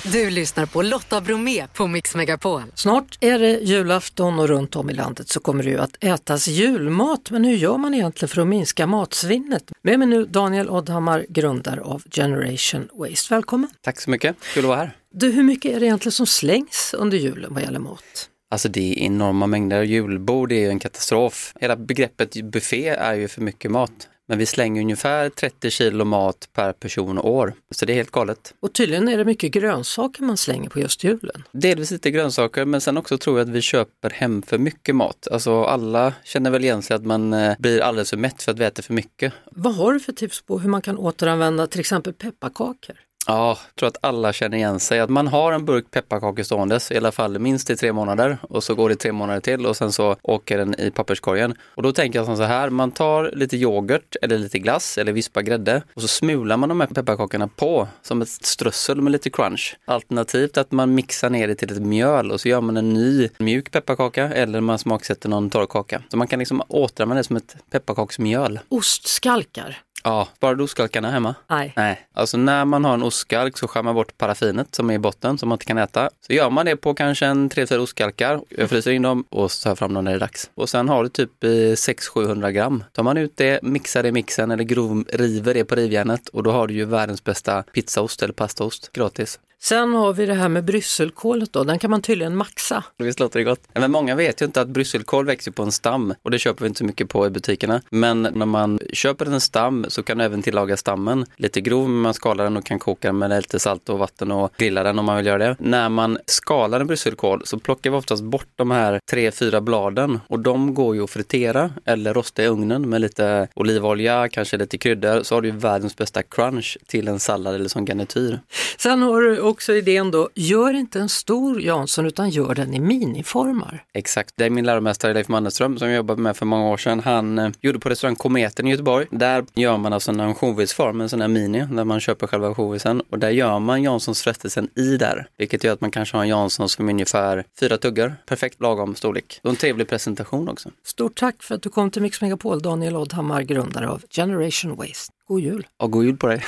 Du 0.03 0.29
lyssnar 0.29 0.65
på 0.65 0.81
Lotta 0.81 1.21
Bromé 1.21 1.67
på 1.67 1.87
Mix 1.87 2.15
Megapol. 2.15 2.61
Snart 2.75 3.17
är 3.19 3.39
det 3.39 3.59
julafton 3.59 4.39
och 4.39 4.47
runt 4.47 4.75
om 4.75 4.89
i 4.89 4.93
landet 4.93 5.29
så 5.29 5.39
kommer 5.39 5.63
det 5.63 5.69
ju 5.69 5.77
att 5.77 6.03
ätas 6.03 6.47
julmat. 6.47 7.31
Men 7.31 7.43
hur 7.43 7.55
gör 7.55 7.77
man 7.77 7.93
egentligen 7.93 8.29
för 8.29 8.41
att 8.41 8.47
minska 8.47 8.87
matsvinnet? 8.87 9.71
Med 9.81 9.99
mig 9.99 10.07
nu 10.07 10.25
Daniel 10.25 10.69
Oddhammar, 10.69 11.25
grundare 11.29 11.81
av 11.81 12.03
Generation 12.11 12.87
Waste. 12.93 13.33
Välkommen! 13.33 13.69
Tack 13.81 14.01
så 14.01 14.09
mycket, 14.09 14.35
kul 14.53 14.63
att 14.63 14.67
vara 14.67 14.77
här. 14.77 14.97
Du, 15.13 15.31
hur 15.31 15.43
mycket 15.43 15.71
är 15.71 15.79
det 15.79 15.85
egentligen 15.85 16.11
som 16.11 16.27
slängs 16.27 16.95
under 16.97 17.17
julen 17.17 17.53
vad 17.53 17.63
gäller 17.63 17.79
mat? 17.79 18.29
Alltså 18.51 18.69
det 18.69 18.93
är 18.93 19.05
enorma 19.05 19.47
mängder. 19.47 19.83
Julbord 19.83 20.51
är 20.51 20.59
ju 20.59 20.69
en 20.69 20.79
katastrof. 20.79 21.53
Hela 21.59 21.75
begreppet 21.75 22.43
buffé 22.43 22.87
är 22.87 23.13
ju 23.13 23.27
för 23.27 23.41
mycket 23.41 23.71
mat. 23.71 24.07
Men 24.31 24.37
vi 24.37 24.45
slänger 24.45 24.81
ungefär 24.81 25.29
30 25.29 25.69
kilo 25.69 26.05
mat 26.05 26.49
per 26.53 26.73
person 26.73 27.17
och 27.17 27.31
år. 27.31 27.53
Så 27.71 27.85
det 27.85 27.93
är 27.93 27.95
helt 27.95 28.11
galet. 28.11 28.53
Och 28.59 28.73
tydligen 28.73 29.07
är 29.07 29.17
det 29.17 29.25
mycket 29.25 29.51
grönsaker 29.51 30.23
man 30.23 30.37
slänger 30.37 30.69
på 30.69 30.79
just 30.79 31.03
julen. 31.03 31.43
Delvis 31.51 31.91
lite 31.91 32.11
grönsaker 32.11 32.65
men 32.65 32.81
sen 32.81 32.97
också 32.97 33.17
tror 33.17 33.39
jag 33.39 33.47
att 33.47 33.53
vi 33.53 33.61
köper 33.61 34.09
hem 34.09 34.41
för 34.41 34.57
mycket 34.57 34.95
mat. 34.95 35.27
Alltså 35.31 35.63
alla 35.63 36.13
känner 36.23 36.51
väl 36.51 36.63
igen 36.63 36.81
sig 36.81 36.95
att 36.95 37.05
man 37.05 37.33
eh, 37.33 37.55
blir 37.59 37.81
alldeles 37.81 38.09
för 38.09 38.17
mätt 38.17 38.43
för 38.43 38.51
att 38.51 38.59
vi 38.59 38.65
äter 38.65 38.83
för 38.83 38.93
mycket. 38.93 39.33
Vad 39.51 39.75
har 39.75 39.93
du 39.93 39.99
för 39.99 40.13
tips 40.13 40.41
på 40.41 40.59
hur 40.59 40.69
man 40.69 40.81
kan 40.81 40.97
återanvända 40.97 41.67
till 41.67 41.79
exempel 41.79 42.13
pepparkakor? 42.13 42.95
Ja, 43.27 43.47
jag 43.47 43.75
tror 43.75 43.87
att 43.87 43.97
alla 44.01 44.33
känner 44.33 44.57
igen 44.57 44.79
sig. 44.79 44.99
Att 44.99 45.09
man 45.09 45.27
har 45.27 45.51
en 45.51 45.65
burk 45.65 45.91
pepparkakor 45.91 46.43
ståendes 46.43 46.91
i 46.91 46.97
alla 46.97 47.11
fall 47.11 47.39
minst 47.39 47.69
i 47.69 47.75
tre 47.75 47.93
månader 47.93 48.37
och 48.41 48.63
så 48.63 48.75
går 48.75 48.89
det 48.89 48.95
tre 48.95 49.11
månader 49.11 49.39
till 49.39 49.65
och 49.65 49.77
sen 49.77 49.91
så 49.91 50.15
åker 50.21 50.57
den 50.57 50.79
i 50.79 50.91
papperskorgen. 50.91 51.55
Och 51.75 51.83
då 51.83 51.91
tänker 51.91 52.19
jag 52.19 52.25
som 52.25 52.37
så 52.37 52.43
här, 52.43 52.69
man 52.69 52.91
tar 52.91 53.31
lite 53.33 53.57
yoghurt 53.57 54.15
eller 54.21 54.37
lite 54.37 54.59
glass 54.59 54.97
eller 54.97 55.13
vispad 55.13 55.45
grädde 55.45 55.83
och 55.93 56.01
så 56.01 56.07
smular 56.07 56.57
man 56.57 56.69
de 56.69 56.79
här 56.79 56.87
pepparkakorna 56.87 57.47
på 57.47 57.87
som 58.01 58.21
ett 58.21 58.29
strössel 58.29 59.01
med 59.01 59.11
lite 59.11 59.29
crunch. 59.29 59.77
Alternativt 59.85 60.57
att 60.57 60.71
man 60.71 60.95
mixar 60.95 61.29
ner 61.29 61.47
det 61.47 61.55
till 61.55 61.71
ett 61.71 61.81
mjöl 61.81 62.31
och 62.31 62.41
så 62.41 62.49
gör 62.49 62.61
man 62.61 62.77
en 62.77 62.93
ny 62.93 63.29
mjuk 63.37 63.71
pepparkaka 63.71 64.23
eller 64.33 64.61
man 64.61 64.79
smaksätter 64.79 65.29
någon 65.29 65.49
torrkaka. 65.49 66.01
Så 66.09 66.17
man 66.17 66.27
kan 66.27 66.39
liksom 66.39 66.61
återanvända 66.67 67.19
det 67.19 67.27
som 67.27 67.35
ett 67.35 67.55
pepparkaksmjöl. 67.71 68.59
Ostskalkar? 68.69 69.83
Ja, 70.03 70.27
bara 70.39 70.55
du 70.55 70.63
ostskalkarna 70.63 71.11
hemma? 71.11 71.35
Nej. 71.49 71.73
Nej. 71.75 72.07
Alltså 72.13 72.37
när 72.37 72.65
man 72.65 72.85
har 72.85 72.93
en 72.93 73.03
ostskalk 73.11 73.57
så 73.57 73.67
skär 73.67 73.83
man 73.83 73.95
bort 73.95 74.17
paraffinet 74.17 74.75
som 74.75 74.89
är 74.89 74.93
i 74.93 74.99
botten 74.99 75.37
som 75.37 75.49
man 75.49 75.55
inte 75.55 75.65
kan 75.65 75.77
äta. 75.77 76.09
Så 76.27 76.33
gör 76.33 76.49
man 76.49 76.65
det 76.65 76.75
på 76.75 76.93
kanske 76.93 77.25
en 77.25 77.49
3-4 77.49 77.77
ostskalkar. 77.77 78.41
Jag 78.49 78.69
fryser 78.69 78.91
in 78.91 79.01
dem 79.01 79.25
och 79.29 79.51
så 79.51 79.69
tar 79.69 79.75
fram 79.75 79.93
dem 79.93 80.03
när 80.03 80.11
det 80.11 80.17
är 80.17 80.19
dags. 80.19 80.49
Och 80.55 80.69
sen 80.69 80.89
har 80.89 81.03
du 81.03 81.09
typ 81.09 81.43
eh, 81.43 81.47
600-700 81.47 82.51
gram. 82.51 82.83
Tar 82.93 83.03
man 83.03 83.17
ut 83.17 83.37
det, 83.37 83.59
mixar 83.63 84.03
det 84.03 84.09
i 84.09 84.11
mixen 84.11 84.51
eller 84.51 84.63
grov, 84.63 85.05
river 85.13 85.53
det 85.53 85.65
på 85.65 85.75
rivjärnet 85.75 86.29
och 86.29 86.43
då 86.43 86.51
har 86.51 86.67
du 86.67 86.73
ju 86.73 86.85
världens 86.85 87.23
bästa 87.23 87.63
pizzaost 87.63 88.23
eller 88.23 88.33
pastaost 88.33 88.91
gratis. 88.91 89.39
Sen 89.63 89.93
har 89.93 90.13
vi 90.13 90.25
det 90.25 90.33
här 90.33 90.49
med 90.49 90.65
brysselkålet 90.65 91.53
då, 91.53 91.63
den 91.63 91.79
kan 91.79 91.91
man 91.91 92.01
tydligen 92.01 92.35
maxa. 92.35 92.83
Visst 92.97 93.19
låter 93.19 93.39
det 93.39 93.43
gott? 93.43 93.61
Men 93.73 93.91
många 93.91 94.15
vet 94.15 94.41
ju 94.41 94.45
inte 94.45 94.61
att 94.61 94.67
brysselkål 94.67 95.25
växer 95.25 95.51
på 95.51 95.63
en 95.63 95.71
stam 95.71 96.13
och 96.21 96.31
det 96.31 96.39
köper 96.39 96.61
vi 96.61 96.67
inte 96.67 96.77
så 96.77 96.85
mycket 96.85 97.09
på 97.09 97.27
i 97.27 97.29
butikerna. 97.29 97.81
Men 97.89 98.21
när 98.21 98.45
man 98.45 98.79
köper 98.93 99.25
en 99.25 99.41
stam 99.41 99.85
så 99.87 100.03
kan 100.03 100.17
du 100.17 100.23
även 100.23 100.41
tillaga 100.41 100.77
stammen 100.77 101.25
lite 101.35 101.61
grov, 101.61 101.89
men 101.89 102.01
man 102.01 102.13
skalar 102.13 102.43
den 102.43 102.57
och 102.57 102.65
kan 102.65 102.79
koka 102.79 103.07
den 103.07 103.17
med 103.17 103.29
lite 103.29 103.59
salt 103.59 103.89
och 103.89 103.99
vatten 103.99 104.31
och 104.31 104.51
grilla 104.57 104.83
den 104.83 104.99
om 104.99 105.05
man 105.05 105.17
vill 105.17 105.25
göra 105.25 105.37
det. 105.37 105.55
När 105.59 105.89
man 105.89 106.17
skalar 106.25 106.79
en 106.79 106.87
brysselkål 106.87 107.41
så 107.45 107.59
plockar 107.59 107.89
vi 107.91 107.97
oftast 107.97 108.23
bort 108.23 108.47
de 108.55 108.71
här 108.71 108.99
tre, 109.11 109.31
fyra 109.31 109.61
bladen 109.61 110.19
och 110.27 110.39
de 110.39 110.73
går 110.73 110.95
ju 110.95 111.03
att 111.03 111.09
fritera 111.09 111.71
eller 111.85 112.13
rosta 112.13 112.43
i 112.43 112.47
ugnen 112.47 112.89
med 112.89 113.01
lite 113.01 113.47
olivolja, 113.53 114.29
kanske 114.29 114.57
lite 114.57 114.77
kryddor, 114.77 115.23
så 115.23 115.35
har 115.35 115.41
du 115.41 115.47
ju 115.47 115.55
världens 115.55 115.95
bästa 115.95 116.23
crunch 116.23 116.77
till 116.87 117.07
en 117.07 117.19
sallad 117.19 117.55
eller 117.55 117.69
som 117.69 117.85
garnityr. 117.85 118.39
Sen 118.77 119.01
har 119.01 119.21
du 119.21 119.50
också 119.51 119.73
idén 119.73 120.11
då, 120.11 120.29
gör 120.35 120.73
inte 120.73 120.99
en 120.99 121.09
stor 121.09 121.61
Jansson 121.61 122.05
utan 122.05 122.29
gör 122.29 122.55
den 122.55 122.73
i 122.73 122.79
miniformar. 122.79 123.83
Exakt, 123.93 124.33
det 124.37 124.45
är 124.45 124.49
min 124.49 124.65
läromästare 124.65 125.13
Leif 125.13 125.27
Mannerström 125.27 125.77
som 125.77 125.87
jag 125.87 125.95
jobbade 125.95 126.21
med 126.21 126.37
för 126.37 126.45
många 126.45 126.69
år 126.69 126.77
sedan. 126.77 126.99
Han 126.99 127.39
eh, 127.39 127.51
gjorde 127.61 127.79
på 127.79 127.89
restaurang 127.89 128.15
Kometen 128.15 128.67
i 128.67 128.71
Göteborg. 128.71 129.07
Där 129.11 129.45
gör 129.53 129.77
man 129.77 129.93
alltså 129.93 130.11
en 130.11 130.19
ansjovisform, 130.19 131.01
en 131.01 131.09
sån 131.09 131.21
här 131.21 131.27
mini, 131.27 131.67
där 131.71 131.83
man 131.83 131.99
köper 131.99 132.27
själva 132.27 132.47
ansjovisen. 132.47 133.01
Och 133.09 133.19
där 133.19 133.29
gör 133.29 133.59
man 133.59 133.83
Janssons 133.83 134.21
frestelsen 134.21 134.69
i 134.75 134.97
där, 134.97 135.27
vilket 135.37 135.63
gör 135.63 135.73
att 135.73 135.81
man 135.81 135.91
kanske 135.91 136.17
har 136.17 136.23
en 136.23 136.29
Janssons 136.29 136.71
som 136.71 136.89
ungefär 136.89 137.45
fyra 137.59 137.77
tuggar. 137.77 138.15
Perfekt 138.25 138.61
lagom 138.61 138.95
storlek. 138.95 139.39
Och 139.43 139.49
en 139.49 139.55
trevlig 139.55 139.87
presentation 139.87 140.49
också. 140.49 140.69
Stort 140.85 141.15
tack 141.15 141.43
för 141.43 141.55
att 141.55 141.61
du 141.61 141.69
kom 141.69 141.91
till 141.91 142.01
Mix 142.01 142.21
Megapol, 142.21 142.61
Daniel 142.61 142.95
Oddhammar, 142.95 143.41
grundare 143.41 143.89
av 143.89 144.01
Generation 144.09 144.75
Waste. 144.75 145.13
God 145.27 145.41
jul! 145.41 145.67
Och 145.77 145.91
god 145.91 146.05
jul 146.05 146.17
på 146.17 146.27
dig! 146.27 146.45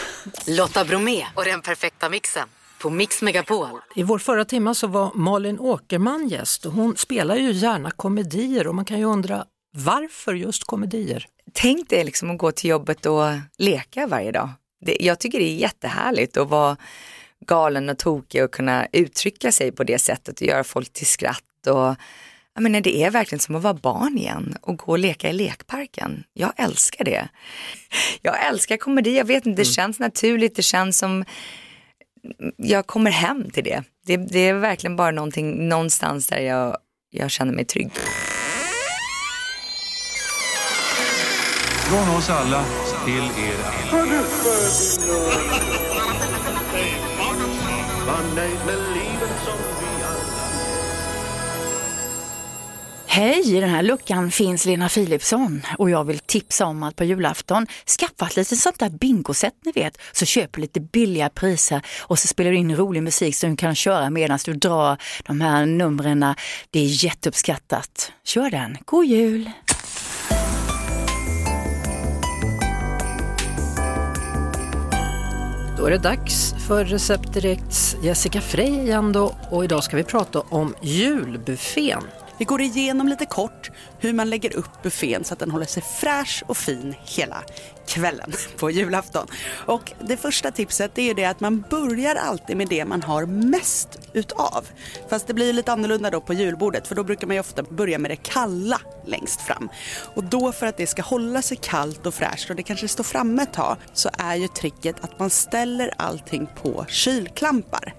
Lotta 0.47 0.85
Bromé 0.85 1.25
och 1.35 1.45
den 1.45 1.61
perfekta 1.61 2.09
mixen 2.09 2.47
på 2.83 2.89
Mix 2.89 3.21
Megapol. 3.21 3.67
I 3.95 4.03
vår 4.03 4.19
förra 4.19 4.45
timma 4.45 4.73
så 4.73 4.87
var 4.87 5.11
Malin 5.15 5.59
Åkerman 5.59 6.27
gäst 6.27 6.65
och 6.65 6.71
hon 6.71 6.97
spelar 6.97 7.35
ju 7.35 7.51
gärna 7.51 7.91
komedier 7.91 8.67
och 8.67 8.75
man 8.75 8.85
kan 8.85 8.99
ju 8.99 9.05
undra 9.05 9.45
varför 9.75 10.33
just 10.33 10.63
komedier? 10.63 11.25
Tänk 11.53 11.89
dig 11.89 12.03
liksom 12.03 12.31
att 12.31 12.37
gå 12.37 12.51
till 12.51 12.69
jobbet 12.69 13.05
och 13.05 13.23
leka 13.57 14.07
varje 14.07 14.31
dag. 14.31 14.49
Det, 14.85 14.97
jag 14.99 15.19
tycker 15.19 15.39
det 15.39 15.45
är 15.45 15.55
jättehärligt 15.55 16.37
att 16.37 16.49
vara 16.49 16.77
galen 17.45 17.89
och 17.89 17.97
tokig 17.97 18.43
och 18.43 18.51
kunna 18.51 18.87
uttrycka 18.91 19.51
sig 19.51 19.71
på 19.71 19.83
det 19.83 19.99
sättet 19.99 20.41
och 20.41 20.47
göra 20.47 20.63
folk 20.63 20.93
till 20.93 21.07
skratt. 21.07 21.67
Och, 21.67 21.95
jag 22.55 22.63
menar, 22.63 22.81
det 22.81 23.03
är 23.03 23.11
verkligen 23.11 23.39
som 23.39 23.55
att 23.55 23.63
vara 23.63 23.73
barn 23.73 24.17
igen 24.17 24.57
och 24.61 24.77
gå 24.77 24.91
och 24.91 24.99
leka 24.99 25.29
i 25.29 25.33
lekparken. 25.33 26.23
Jag 26.33 26.53
älskar 26.57 27.05
det. 27.05 27.27
Jag 28.21 28.47
älskar 28.47 28.77
komedi, 28.77 29.17
jag 29.17 29.25
vet 29.25 29.45
inte, 29.45 29.61
det 29.61 29.65
känns 29.65 29.99
naturligt, 29.99 30.55
det 30.55 30.61
känns 30.61 30.97
som 30.97 31.25
jag 32.57 32.87
kommer 32.87 33.11
hem 33.11 33.49
till 33.49 33.63
det. 33.63 33.83
det. 34.05 34.17
Det 34.17 34.39
är 34.39 34.53
verkligen 34.53 34.95
bara 34.95 35.11
någonting 35.11 35.69
någonstans 35.69 36.27
där 36.27 36.37
jag, 36.39 36.77
jag 37.09 37.31
känner 37.31 37.53
mig 37.53 37.65
trygg. 37.65 37.91
Från 41.89 42.15
oss 42.17 42.29
alla 42.29 42.65
till 43.05 43.23
er 43.23 43.55
alla. 43.91 44.13
Hej, 53.15 53.55
i 53.57 53.59
den 53.59 53.69
här 53.69 53.83
luckan 53.83 54.31
finns 54.31 54.65
Lena 54.65 54.89
Philipsson 54.89 55.61
och 55.77 55.89
jag 55.89 56.03
vill 56.03 56.19
tipsa 56.19 56.65
om 56.65 56.83
att 56.83 56.95
på 56.95 57.03
julafton 57.03 57.67
skaffa 57.99 58.25
ett 58.25 58.35
litet 58.35 58.59
sånt 58.59 58.79
där 58.79 58.89
bingoset 58.89 59.53
ni 59.65 59.71
vet, 59.71 59.97
så 60.11 60.25
köper 60.25 60.61
lite 60.61 60.79
billiga 60.79 61.29
priser 61.29 61.81
och 62.01 62.19
så 62.19 62.27
spelar 62.27 62.51
du 62.51 62.57
in 62.57 62.75
rolig 62.75 63.03
musik 63.03 63.35
som 63.35 63.49
du 63.49 63.55
kan 63.55 63.75
köra 63.75 64.09
medan 64.09 64.39
du 64.45 64.53
drar 64.53 64.97
de 65.25 65.41
här 65.41 65.65
numren. 65.65 66.35
Det 66.71 66.79
är 66.79 67.05
jätteuppskattat. 67.05 68.11
Kör 68.23 68.49
den, 68.49 68.77
god 68.85 69.05
jul! 69.05 69.51
Då 75.77 75.85
är 75.85 75.91
det 75.91 75.97
dags 75.97 76.55
för 76.67 76.85
Recept 76.85 77.33
Directs 77.33 77.95
Jessica 78.03 78.41
Frey 78.41 78.81
igen 78.81 79.11
då 79.11 79.35
och 79.49 79.63
idag 79.63 79.83
ska 79.83 79.97
vi 79.97 80.03
prata 80.03 80.39
om 80.39 80.75
julbuffén. 80.81 82.03
Vi 82.37 82.45
går 82.45 82.61
igenom 82.61 83.07
lite 83.07 83.25
kort 83.25 83.71
hur 83.99 84.13
man 84.13 84.29
lägger 84.29 84.55
upp 84.55 84.83
buffén 84.83 85.23
så 85.23 85.33
att 85.33 85.39
den 85.39 85.51
håller 85.51 85.65
sig 85.65 85.83
fräsch 85.83 86.43
och 86.47 86.57
fin 86.57 86.95
hela 87.05 87.43
kvällen 87.87 88.31
på 88.57 88.71
julafton. 88.71 89.27
Och 89.65 89.93
det 90.01 90.17
första 90.17 90.51
tipset 90.51 90.97
är 90.97 91.13
det 91.13 91.25
att 91.25 91.39
man 91.39 91.63
börjar 91.69 92.15
alltid 92.15 92.57
med 92.57 92.67
det 92.67 92.85
man 92.85 93.01
har 93.01 93.25
mest 93.25 93.99
utav. 94.13 94.67
Fast 95.09 95.27
det 95.27 95.33
blir 95.33 95.53
lite 95.53 95.71
annorlunda 95.71 96.09
då 96.09 96.21
på 96.21 96.33
julbordet 96.33 96.87
för 96.87 96.95
då 96.95 97.03
brukar 97.03 97.27
man 97.27 97.35
ju 97.35 97.39
ofta 97.39 97.63
börja 97.63 97.99
med 97.99 98.11
det 98.11 98.15
kalla 98.15 98.81
längst 99.05 99.41
fram. 99.41 99.69
Och 100.15 100.23
då 100.23 100.51
för 100.51 100.65
att 100.65 100.77
det 100.77 100.87
ska 100.87 101.01
hålla 101.01 101.41
sig 101.41 101.57
kallt 101.61 102.05
och 102.05 102.13
fräscht 102.13 102.49
och 102.49 102.55
det 102.55 102.63
kanske 102.63 102.87
står 102.87 103.03
framme 103.03 103.43
ett 103.43 103.53
tag 103.53 103.77
så 103.93 104.09
är 104.17 104.35
ju 104.35 104.47
tricket 104.47 105.03
att 105.03 105.19
man 105.19 105.29
ställer 105.29 105.93
allting 105.97 106.47
på 106.61 106.85
kylklampar 106.89 107.93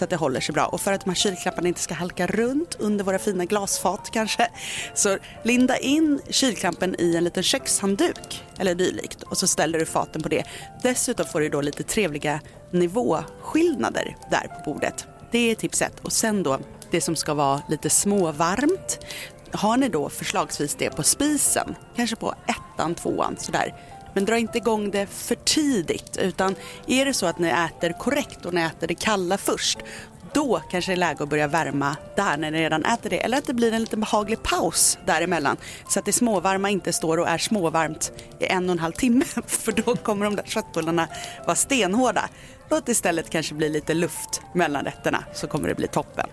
så 0.00 0.04
att 0.04 0.10
det 0.10 0.16
håller 0.16 0.40
sig 0.40 0.52
bra. 0.52 0.66
Och 0.66 0.80
för 0.80 0.92
att 0.92 1.04
de 1.04 1.10
här 1.10 1.14
kylklapparna 1.14 1.68
inte 1.68 1.80
ska 1.80 1.94
halka 1.94 2.26
runt 2.26 2.76
under 2.78 3.04
våra 3.04 3.18
fina 3.18 3.44
glasfat 3.44 4.10
kanske, 4.12 4.50
så 4.94 5.18
linda 5.42 5.78
in 5.78 6.20
kylklampen 6.30 6.96
i 6.98 7.16
en 7.16 7.24
liten 7.24 7.42
kökshandduk 7.42 8.44
eller 8.58 8.74
dylikt 8.74 9.22
och 9.22 9.38
så 9.38 9.46
ställer 9.46 9.78
du 9.78 9.86
faten 9.86 10.22
på 10.22 10.28
det. 10.28 10.44
Dessutom 10.82 11.26
får 11.26 11.40
du 11.40 11.48
då 11.48 11.60
lite 11.60 11.82
trevliga 11.82 12.40
nivåskillnader 12.70 14.16
där 14.30 14.46
på 14.48 14.72
bordet. 14.72 15.06
Det 15.30 15.50
är 15.50 15.54
tips 15.54 15.82
ett. 15.82 16.00
Och 16.00 16.12
sen 16.12 16.42
då 16.42 16.58
det 16.90 17.00
som 17.00 17.16
ska 17.16 17.34
vara 17.34 17.62
lite 17.68 17.90
småvarmt. 17.90 18.98
Har 19.52 19.76
ni 19.76 19.88
då 19.88 20.08
förslagsvis 20.08 20.74
det 20.74 20.90
på 20.90 21.02
spisen, 21.02 21.74
kanske 21.96 22.16
på 22.16 22.34
ettan, 22.46 22.94
tvåan 22.94 23.36
sådär. 23.38 23.74
Men 24.14 24.24
dra 24.24 24.38
inte 24.38 24.58
igång 24.58 24.90
det 24.90 25.06
för 25.06 25.34
tidigt 25.34 26.16
utan 26.16 26.54
är 26.86 27.04
det 27.04 27.14
så 27.14 27.26
att 27.26 27.38
ni 27.38 27.48
äter 27.48 27.92
korrekt 27.92 28.46
och 28.46 28.54
ni 28.54 28.60
äter 28.60 28.86
det 28.86 28.94
kalla 28.94 29.38
först 29.38 29.78
då 30.32 30.62
kanske 30.70 30.90
det 30.90 30.94
är 30.94 30.96
läge 30.96 31.22
att 31.22 31.28
börja 31.28 31.46
värma 31.48 31.96
där 32.16 32.36
när 32.36 32.50
ni 32.50 32.60
redan 32.60 32.84
äter 32.84 33.10
det. 33.10 33.24
Eller 33.24 33.38
att 33.38 33.46
det 33.46 33.54
blir 33.54 33.72
en 33.72 33.80
liten 33.80 34.00
behaglig 34.00 34.42
paus 34.42 34.98
däremellan. 35.06 35.56
Så 35.88 35.98
att 35.98 36.04
det 36.04 36.12
småvarma 36.12 36.70
inte 36.70 36.92
står 36.92 37.18
och 37.18 37.28
är 37.28 37.38
småvarmt 37.38 38.12
i 38.40 38.46
en 38.46 38.68
och 38.68 38.72
en 38.72 38.78
halv 38.78 38.92
timme. 38.92 39.24
För 39.46 39.72
då 39.72 39.96
kommer 39.96 40.24
de 40.24 40.36
där 40.36 40.44
köttbullarna 40.44 41.08
vara 41.46 41.56
stenhårda. 41.56 42.28
Låt 42.70 42.88
istället 42.88 43.30
kanske 43.30 43.54
bli 43.54 43.68
lite 43.68 43.94
luft 43.94 44.40
mellan 44.54 44.84
rätterna 44.84 45.24
så 45.34 45.46
kommer 45.46 45.68
det 45.68 45.74
bli 45.74 45.88
toppen. 45.88 46.26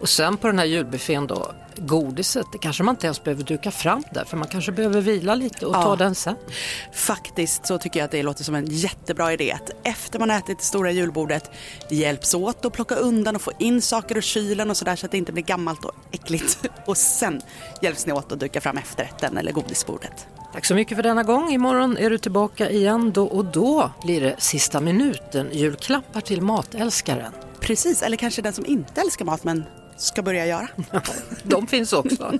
Och 0.00 0.08
sen 0.08 0.36
på 0.36 0.46
den 0.46 0.58
här 0.58 0.66
julbuffén 0.66 1.26
då, 1.26 1.54
godiset, 1.76 2.46
det 2.52 2.58
kanske 2.58 2.82
man 2.82 2.94
inte 2.94 3.06
ens 3.06 3.24
behöver 3.24 3.42
duka 3.44 3.70
fram 3.70 4.02
där 4.10 4.24
för 4.24 4.36
man 4.36 4.48
kanske 4.48 4.72
behöver 4.72 5.00
vila 5.00 5.34
lite 5.34 5.66
och 5.66 5.74
Ja. 5.74 5.82
ta 5.82 5.96
den 5.96 6.14
sen. 6.14 6.36
Faktiskt 6.92 7.66
så 7.66 7.78
tycker 7.78 8.00
jag 8.00 8.04
att 8.04 8.10
det 8.10 8.22
låter 8.22 8.44
som 8.44 8.54
en 8.54 8.66
jättebra 8.66 9.32
idé 9.32 9.52
att 9.52 9.70
efter 9.84 10.18
man 10.18 10.30
ätit 10.30 10.58
det 10.58 10.64
stora 10.64 10.90
julbordet 10.90 11.50
hjälps 11.90 12.34
åt 12.34 12.64
att 12.64 12.72
plocka 12.72 12.94
undan 12.94 13.33
och 13.36 13.42
få 13.42 13.52
in 13.58 13.82
saker 13.82 14.16
ur 14.16 14.20
kylen 14.20 14.70
och 14.70 14.76
sådär 14.76 14.96
så 14.96 15.06
att 15.06 15.12
det 15.12 15.18
inte 15.18 15.32
blir 15.32 15.44
gammalt 15.44 15.84
och 15.84 15.94
äckligt. 16.12 16.70
Och 16.86 16.96
sen 16.96 17.40
hjälps 17.82 18.06
ni 18.06 18.12
åt 18.12 18.32
att 18.32 18.40
duka 18.40 18.60
fram 18.60 18.78
efterrätten 18.78 19.38
eller 19.38 19.52
godisbordet. 19.52 20.26
Tack 20.52 20.64
så 20.64 20.74
mycket 20.74 20.96
för 20.96 21.02
denna 21.02 21.22
gång. 21.22 21.52
Imorgon 21.52 21.96
är 21.96 22.10
du 22.10 22.18
tillbaka 22.18 22.70
igen 22.70 23.12
då 23.12 23.26
och 23.26 23.44
då 23.44 23.90
blir 24.02 24.20
det 24.20 24.34
sista 24.38 24.80
minuten 24.80 25.48
julklappar 25.52 26.20
till 26.20 26.42
matälskaren. 26.42 27.32
Precis, 27.60 28.02
eller 28.02 28.16
kanske 28.16 28.42
den 28.42 28.52
som 28.52 28.66
inte 28.66 29.00
älskar 29.00 29.24
mat 29.24 29.44
men 29.44 29.64
ska 29.96 30.22
börja 30.22 30.46
göra. 30.46 30.68
De 31.42 31.66
finns 31.66 31.92
också. 31.92 32.32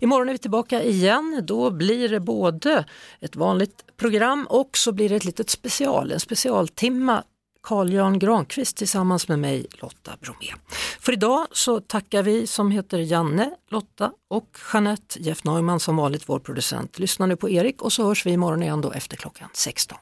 Imorgon 0.00 0.28
är 0.28 0.32
vi 0.32 0.38
tillbaka 0.38 0.82
igen. 0.82 1.42
Då 1.44 1.70
blir 1.70 2.08
det 2.08 2.20
både 2.20 2.84
ett 3.20 3.36
vanligt 3.36 3.96
program 3.96 4.46
och 4.50 4.76
så 4.76 4.92
blir 4.92 5.08
det 5.08 5.16
ett 5.16 5.24
litet 5.24 5.50
special, 5.50 6.12
en 6.12 6.20
specialtimma 6.20 7.24
Carl-Jan 7.62 8.18
Granqvist 8.18 8.76
tillsammans 8.76 9.28
med 9.28 9.38
mig 9.38 9.66
Lotta 9.72 10.12
Bromé. 10.20 10.52
För 11.00 11.12
idag 11.12 11.46
så 11.52 11.80
tackar 11.80 12.22
vi 12.22 12.46
som 12.46 12.70
heter 12.70 12.98
Janne, 12.98 13.50
Lotta 13.70 14.10
och 14.30 14.58
Jeanette 14.72 15.22
Jeff 15.22 15.44
Neumann 15.44 15.80
som 15.80 15.96
vanligt 15.96 16.28
vår 16.28 16.38
producent. 16.38 16.98
Lyssna 16.98 17.26
nu 17.26 17.36
på 17.36 17.50
Erik 17.50 17.82
och 17.82 17.92
så 17.92 18.04
hörs 18.04 18.26
vi 18.26 18.30
imorgon 18.30 18.62
igen 18.62 18.80
då 18.80 18.92
efter 18.92 19.16
klockan 19.16 19.48
16. 19.54 19.98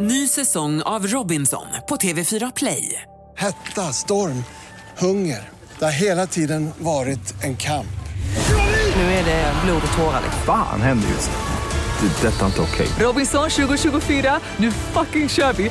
Ny 0.00 0.28
säsong 0.28 0.82
av 0.82 1.06
Robinson 1.06 1.66
på 1.88 1.96
TV4 1.96 2.52
Play. 2.56 3.02
Hetta, 3.36 3.92
storm, 3.92 4.44
hunger. 4.98 5.48
Det 5.78 5.84
har 5.84 5.92
hela 5.92 6.26
tiden 6.26 6.70
varit 6.78 7.44
en 7.44 7.56
kamp. 7.56 7.86
Nu 8.96 9.02
är 9.02 9.24
det 9.24 9.54
blod 9.64 9.82
och 9.92 9.98
tårar. 9.98 10.22
Fan 10.46 10.82
händer 10.82 11.08
just 11.08 11.30
nu. 11.30 12.08
Det. 12.08 12.28
är 12.28 12.32
Detta 12.32 12.42
är 12.42 12.46
inte 12.46 12.60
okej. 12.60 12.88
Robinson 12.98 13.50
2024, 13.50 14.40
nu 14.56 14.72
fucking 14.72 15.28
kör 15.28 15.52
vi! 15.52 15.70